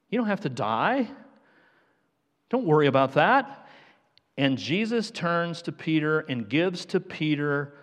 You 0.09 0.18
don't 0.20 0.28
have 0.28 0.42
to 0.42 0.48
die. 0.48 1.09
Don't 2.48 2.64
worry 2.64 2.87
about 2.87 3.14
that. 3.14 3.66
And 4.38 4.56
Jesus 4.56 5.11
turns 5.11 5.62
to 5.62 5.72
Peter 5.72 6.20
and 6.20 6.48
gives 6.48 6.85
to 6.87 7.00
Peter 7.00 7.74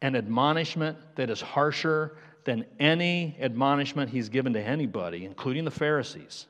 an 0.00 0.16
admonishment 0.16 0.98
that 1.14 1.30
is 1.30 1.40
harsher 1.40 2.16
than 2.42 2.64
any 2.80 3.36
admonishment 3.40 4.10
he's 4.10 4.30
given 4.30 4.52
to 4.54 4.60
anybody, 4.60 5.24
including 5.24 5.64
the 5.64 5.70
Pharisees. 5.70 6.48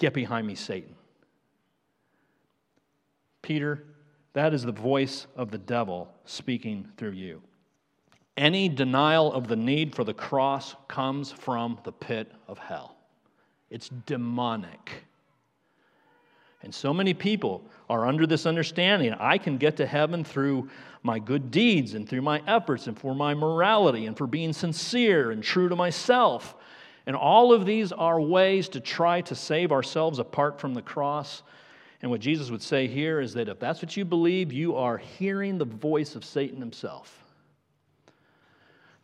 Get 0.00 0.14
behind 0.14 0.46
me, 0.46 0.54
Satan. 0.54 0.94
Peter, 3.42 3.84
that 4.32 4.54
is 4.54 4.62
the 4.62 4.72
voice 4.72 5.26
of 5.36 5.50
the 5.50 5.58
devil 5.58 6.10
speaking 6.24 6.88
through 6.96 7.10
you. 7.10 7.42
Any 8.34 8.70
denial 8.70 9.30
of 9.30 9.46
the 9.46 9.56
need 9.56 9.94
for 9.94 10.02
the 10.02 10.14
cross 10.14 10.74
comes 10.88 11.30
from 11.30 11.78
the 11.84 11.92
pit 11.92 12.32
of 12.48 12.58
hell. 12.58 12.96
It's 13.68 13.90
demonic. 14.06 15.04
And 16.62 16.74
so 16.74 16.94
many 16.94 17.12
people 17.12 17.62
are 17.90 18.06
under 18.06 18.26
this 18.26 18.46
understanding 18.46 19.12
I 19.12 19.36
can 19.36 19.58
get 19.58 19.76
to 19.76 19.86
heaven 19.86 20.24
through 20.24 20.70
my 21.02 21.18
good 21.18 21.50
deeds 21.50 21.92
and 21.92 22.08
through 22.08 22.22
my 22.22 22.42
efforts 22.46 22.86
and 22.86 22.98
for 22.98 23.14
my 23.14 23.34
morality 23.34 24.06
and 24.06 24.16
for 24.16 24.26
being 24.26 24.54
sincere 24.54 25.30
and 25.30 25.42
true 25.42 25.68
to 25.68 25.76
myself. 25.76 26.56
And 27.10 27.16
all 27.16 27.52
of 27.52 27.66
these 27.66 27.90
are 27.90 28.20
ways 28.20 28.68
to 28.68 28.78
try 28.78 29.20
to 29.22 29.34
save 29.34 29.72
ourselves 29.72 30.20
apart 30.20 30.60
from 30.60 30.74
the 30.74 30.82
cross. 30.82 31.42
And 32.02 32.10
what 32.12 32.20
Jesus 32.20 32.52
would 32.52 32.62
say 32.62 32.86
here 32.86 33.18
is 33.20 33.34
that 33.34 33.48
if 33.48 33.58
that's 33.58 33.82
what 33.82 33.96
you 33.96 34.04
believe, 34.04 34.52
you 34.52 34.76
are 34.76 34.96
hearing 34.96 35.58
the 35.58 35.64
voice 35.64 36.14
of 36.14 36.24
Satan 36.24 36.60
himself. 36.60 37.24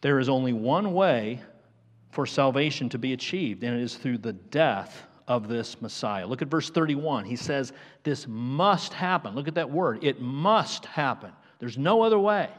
There 0.03 0.21
is 0.21 0.29
only 0.29 0.53
one 0.53 0.95
way 0.95 1.41
for 2.13 2.27
salvation 2.27 2.89
to 2.91 2.99
be 2.99 3.13
achieved, 3.13 3.65
and 3.65 3.77
it 3.77 3.83
is 3.83 3.97
through 3.97 4.19
the 4.19 4.35
death 4.35 5.03
of 5.27 5.49
this 5.49 5.83
Messiah. 5.83 6.29
Look 6.29 6.43
at 6.43 6.47
verse 6.47 6.71
31. 6.71 7.25
He 7.25 7.35
says, 7.35 7.73
This 8.05 8.29
must 8.29 8.93
happen. 8.93 9.35
Look 9.35 9.49
at 9.49 9.57
that 9.57 9.69
word. 9.69 10.05
It 10.05 10.21
must 10.21 10.85
happen. 10.85 11.33
There's 11.59 11.77
no 11.77 12.03
other 12.03 12.21
way. 12.21 12.51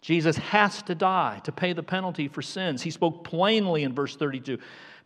Jesus 0.00 0.36
has 0.36 0.82
to 0.82 0.94
die 0.94 1.40
to 1.44 1.52
pay 1.52 1.72
the 1.72 1.82
penalty 1.82 2.28
for 2.28 2.42
sins. 2.42 2.82
He 2.82 2.90
spoke 2.90 3.24
plainly 3.24 3.82
in 3.82 3.94
verse 3.94 4.16
32, 4.16 4.58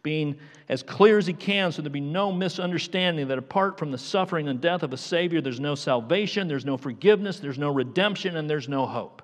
being 0.02 0.38
as 0.68 0.82
clear 0.82 1.18
as 1.18 1.26
he 1.26 1.32
can 1.32 1.72
so 1.72 1.80
there 1.80 1.90
be 1.90 2.00
no 2.00 2.30
misunderstanding 2.30 3.28
that 3.28 3.38
apart 3.38 3.78
from 3.78 3.90
the 3.90 3.98
suffering 3.98 4.48
and 4.48 4.60
death 4.60 4.82
of 4.82 4.92
a 4.92 4.96
Savior, 4.96 5.40
there's 5.40 5.60
no 5.60 5.74
salvation, 5.74 6.48
there's 6.48 6.66
no 6.66 6.76
forgiveness, 6.76 7.38
there's 7.38 7.58
no 7.58 7.70
redemption, 7.70 8.36
and 8.36 8.50
there's 8.50 8.68
no 8.68 8.84
hope. 8.84 9.22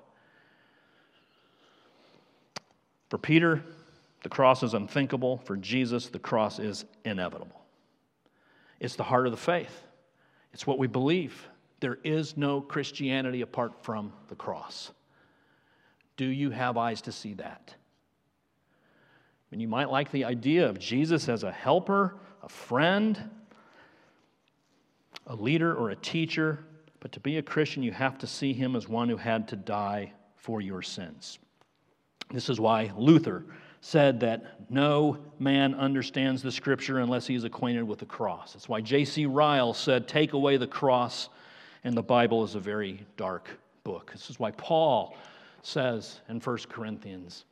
For 3.09 3.17
Peter, 3.17 3.63
the 4.23 4.29
cross 4.29 4.63
is 4.63 4.73
unthinkable. 4.73 5.37
For 5.45 5.57
Jesus, 5.57 6.07
the 6.07 6.19
cross 6.19 6.59
is 6.59 6.85
inevitable. 7.05 7.59
It's 8.79 8.95
the 8.95 9.03
heart 9.03 9.25
of 9.25 9.31
the 9.31 9.37
faith, 9.37 9.83
it's 10.53 10.65
what 10.65 10.79
we 10.79 10.87
believe. 10.87 11.47
There 11.81 11.99
is 12.03 12.35
no 12.35 12.59
Christianity 12.59 13.39
apart 13.39 13.85
from 13.85 14.11
the 14.27 14.35
cross. 14.35 14.91
Do 16.19 16.25
you 16.25 16.49
have 16.49 16.75
eyes 16.75 17.01
to 17.03 17.13
see 17.13 17.35
that? 17.35 17.73
And 19.53 19.61
you 19.61 19.69
might 19.69 19.89
like 19.89 20.11
the 20.11 20.25
idea 20.25 20.67
of 20.67 20.77
Jesus 20.77 21.29
as 21.29 21.43
a 21.43 21.51
helper, 21.51 22.17
a 22.43 22.49
friend, 22.49 23.17
a 25.27 25.35
leader, 25.37 25.73
or 25.73 25.91
a 25.91 25.95
teacher, 25.95 26.59
but 26.99 27.13
to 27.13 27.21
be 27.21 27.37
a 27.37 27.41
Christian, 27.41 27.83
you 27.83 27.93
have 27.93 28.17
to 28.17 28.27
see 28.27 28.51
him 28.51 28.75
as 28.75 28.89
one 28.89 29.07
who 29.07 29.15
had 29.15 29.47
to 29.47 29.55
die 29.55 30.11
for 30.35 30.59
your 30.59 30.81
sins. 30.81 31.39
This 32.33 32.49
is 32.49 32.59
why 32.59 32.91
Luther 32.97 33.45
said 33.79 34.19
that 34.19 34.69
no 34.69 35.19
man 35.39 35.73
understands 35.73 36.43
the 36.43 36.51
scripture 36.51 36.99
unless 36.99 37.27
he 37.27 37.35
is 37.35 37.45
acquainted 37.45 37.83
with 37.83 37.99
the 37.99 38.05
cross. 38.05 38.51
That's 38.51 38.67
why 38.67 38.81
J.C. 38.81 39.25
Ryle 39.25 39.73
said, 39.73 40.05
Take 40.05 40.33
away 40.33 40.57
the 40.57 40.67
cross, 40.67 41.29
and 41.85 41.95
the 41.95 42.03
Bible 42.03 42.43
is 42.43 42.55
a 42.55 42.59
very 42.59 43.07
dark 43.15 43.49
book. 43.85 44.11
This 44.11 44.29
is 44.29 44.37
why 44.37 44.51
Paul 44.51 45.15
says 45.61 46.21
in 46.29 46.39
1 46.39 46.57
Corinthians, 46.69 47.45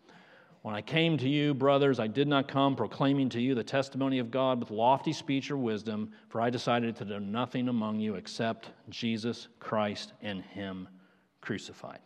When 0.61 0.75
I 0.75 0.81
came 0.81 1.17
to 1.17 1.29
you, 1.29 1.53
brothers, 1.53 1.99
I 1.99 2.07
did 2.07 2.27
not 2.27 2.47
come 2.47 2.75
proclaiming 2.75 3.29
to 3.29 3.41
you 3.41 3.55
the 3.55 3.63
testimony 3.63 4.19
of 4.19 4.31
God 4.31 4.59
with 4.59 4.71
lofty 4.71 5.13
speech 5.13 5.51
or 5.51 5.57
wisdom, 5.57 6.11
for 6.29 6.41
I 6.41 6.49
decided 6.49 6.95
to 6.97 7.05
do 7.05 7.19
nothing 7.19 7.69
among 7.69 7.99
you 7.99 8.15
except 8.15 8.71
Jesus 8.89 9.47
Christ 9.59 10.13
and 10.21 10.41
Him 10.43 10.87
crucified. 11.41 11.99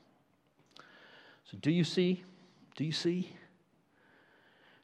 So, 1.45 1.57
do 1.61 1.71
you 1.71 1.83
see? 1.83 2.23
Do 2.75 2.83
you 2.83 2.91
see? 2.91 3.29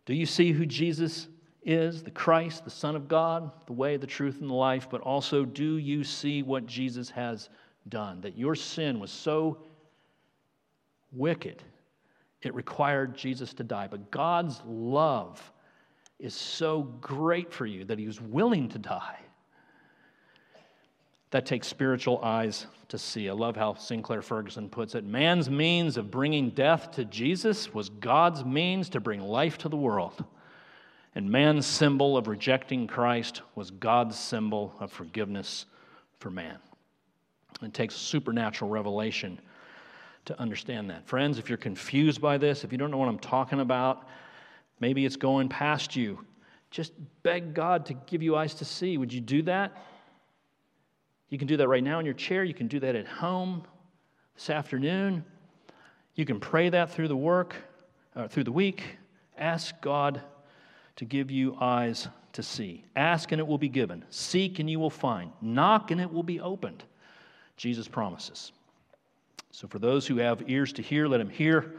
Do 0.05 0.13
you 0.13 0.25
see 0.25 0.51
who 0.51 0.65
Jesus 0.65 1.27
is, 1.63 2.01
the 2.01 2.11
Christ, 2.11 2.63
the 2.63 2.71
Son 2.71 2.95
of 2.95 3.07
God, 3.07 3.51
the 3.65 3.73
way, 3.73 3.97
the 3.97 4.07
truth, 4.07 4.39
and 4.39 4.49
the 4.49 4.53
life? 4.53 4.87
But 4.89 5.01
also, 5.01 5.45
do 5.45 5.77
you 5.77 6.03
see 6.03 6.43
what 6.43 6.65
Jesus 6.65 7.09
has 7.09 7.49
done? 7.89 8.21
That 8.21 8.37
your 8.37 8.55
sin 8.55 8.99
was 8.99 9.11
so 9.11 9.59
wicked, 11.17 11.63
it 12.41 12.53
required 12.53 13.15
Jesus 13.15 13.53
to 13.55 13.63
die. 13.63 13.87
But 13.87 14.11
God's 14.11 14.61
love 14.65 15.51
is 16.19 16.33
so 16.33 16.83
great 17.01 17.51
for 17.53 17.65
you 17.65 17.85
that 17.85 17.99
He 17.99 18.07
was 18.07 18.21
willing 18.21 18.69
to 18.69 18.79
die. 18.79 19.19
That 21.31 21.45
takes 21.45 21.67
spiritual 21.67 22.19
eyes 22.23 22.67
to 22.87 22.97
see. 22.97 23.29
I 23.29 23.33
love 23.33 23.57
how 23.57 23.73
Sinclair 23.73 24.21
Ferguson 24.21 24.69
puts 24.69 24.95
it. 24.95 25.03
Man's 25.03 25.49
means 25.49 25.97
of 25.97 26.09
bringing 26.09 26.51
death 26.51 26.91
to 26.91 27.05
Jesus 27.05 27.73
was 27.73 27.89
God's 27.89 28.45
means 28.45 28.89
to 28.89 29.01
bring 29.01 29.21
life 29.21 29.57
to 29.59 29.69
the 29.69 29.75
world. 29.75 30.23
And 31.13 31.29
man's 31.29 31.65
symbol 31.65 32.15
of 32.15 32.27
rejecting 32.27 32.87
Christ 32.87 33.41
was 33.55 33.71
God's 33.71 34.17
symbol 34.17 34.73
of 34.79 34.91
forgiveness 34.91 35.65
for 36.19 36.29
man. 36.29 36.59
It 37.61 37.73
takes 37.73 37.95
supernatural 37.95 38.69
revelation 38.69 39.41
to 40.27 40.39
understand 40.39 40.89
that. 40.89 41.07
Friends, 41.07 41.39
if 41.39 41.49
you're 41.49 41.57
confused 41.57 42.21
by 42.21 42.37
this, 42.37 42.63
if 42.63 42.71
you 42.71 42.77
don't 42.77 42.91
know 42.91 42.97
what 42.97 43.09
I'm 43.09 43.19
talking 43.19 43.59
about, 43.59 44.07
maybe 44.79 45.05
it's 45.05 45.15
going 45.15 45.49
past 45.49 45.95
you, 45.95 46.19
just 46.69 46.93
beg 47.23 47.53
God 47.53 47.85
to 47.87 47.93
give 47.93 48.21
you 48.21 48.35
eyes 48.35 48.53
to 48.55 48.65
see. 48.65 48.97
Would 48.97 49.11
you 49.11 49.21
do 49.21 49.41
that? 49.43 49.75
You 51.29 51.37
can 51.37 51.47
do 51.47 51.57
that 51.57 51.67
right 51.67 51.83
now 51.83 51.99
in 51.99 52.05
your 52.05 52.13
chair. 52.13 52.43
You 52.43 52.53
can 52.53 52.67
do 52.67 52.79
that 52.79 52.95
at 52.95 53.07
home 53.07 53.63
this 54.35 54.49
afternoon. 54.49 55.25
You 56.15 56.25
can 56.25 56.39
pray 56.39 56.69
that 56.69 56.91
through 56.91 57.07
the 57.07 57.17
work, 57.17 57.55
uh, 58.15 58.27
through 58.27 58.45
the 58.45 58.51
week. 58.51 58.83
Ask 59.37 59.79
God 59.81 60.21
to 60.95 61.05
give 61.05 61.31
you 61.31 61.55
eyes 61.59 62.07
to 62.33 62.43
see. 62.43 62.85
Ask 62.95 63.31
and 63.31 63.39
it 63.39 63.47
will 63.47 63.57
be 63.57 63.69
given. 63.69 64.03
Seek 64.09 64.59
and 64.59 64.69
you 64.69 64.79
will 64.79 64.89
find. 64.89 65.31
Knock 65.41 65.91
and 65.91 66.01
it 66.01 66.11
will 66.11 66.23
be 66.23 66.39
opened. 66.39 66.83
Jesus 67.55 67.87
promises. 67.87 68.51
So, 69.57 69.67
for 69.67 69.79
those 69.79 70.05
who 70.05 70.17
have 70.17 70.47
ears 70.47 70.71
to 70.73 70.83
hear, 70.83 71.07
let 71.07 71.17
them 71.17 71.31
hear. 71.31 71.73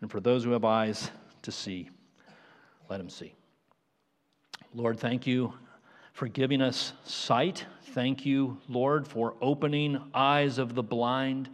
And 0.00 0.08
for 0.08 0.20
those 0.20 0.44
who 0.44 0.52
have 0.52 0.64
eyes 0.64 1.10
to 1.42 1.50
see, 1.50 1.90
let 2.88 2.98
them 2.98 3.10
see. 3.10 3.34
Lord, 4.72 5.00
thank 5.00 5.26
you 5.26 5.52
for 6.12 6.28
giving 6.28 6.62
us 6.62 6.92
sight. 7.02 7.66
Thank 7.86 8.24
you, 8.24 8.58
Lord, 8.68 9.08
for 9.08 9.34
opening 9.40 10.00
eyes 10.14 10.58
of 10.58 10.76
the 10.76 10.84
blind. 10.84 11.50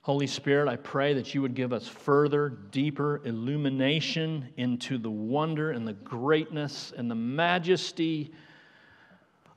Holy 0.00 0.26
Spirit, 0.26 0.66
I 0.66 0.76
pray 0.76 1.12
that 1.12 1.34
you 1.34 1.42
would 1.42 1.52
give 1.52 1.74
us 1.74 1.86
further, 1.86 2.48
deeper 2.48 3.20
illumination 3.26 4.48
into 4.56 4.96
the 4.96 5.10
wonder 5.10 5.72
and 5.72 5.86
the 5.86 5.92
greatness 5.92 6.94
and 6.96 7.10
the 7.10 7.14
majesty 7.14 8.32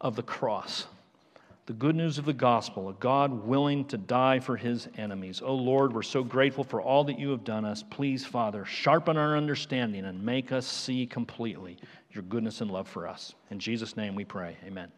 of 0.01 0.17
the 0.17 0.23
cross 0.23 0.87
the 1.65 1.73
good 1.73 1.95
news 1.95 2.17
of 2.17 2.25
the 2.25 2.33
gospel, 2.33 2.89
a 2.89 2.93
God 2.93 3.45
willing 3.45 3.85
to 3.85 3.97
die 3.97 4.39
for 4.39 4.57
his 4.57 4.89
enemies. 4.97 5.41
Oh 5.43 5.55
Lord, 5.55 5.93
we're 5.93 6.01
so 6.01 6.23
grateful 6.23 6.63
for 6.63 6.81
all 6.81 7.05
that 7.05 7.17
you 7.17 7.29
have 7.29 7.45
done 7.45 7.63
us. 7.63 7.83
Please, 7.89 8.25
Father, 8.25 8.65
sharpen 8.65 9.15
our 9.15 9.37
understanding 9.37 10.05
and 10.05 10.21
make 10.21 10.51
us 10.51 10.67
see 10.67 11.05
completely 11.05 11.77
your 12.11 12.23
goodness 12.23 12.59
and 12.61 12.69
love 12.69 12.87
for 12.87 13.07
us. 13.07 13.33
In 13.49 13.59
Jesus' 13.59 13.95
name 13.95 14.13
we 14.13 14.25
pray. 14.25 14.57
Amen. 14.65 14.91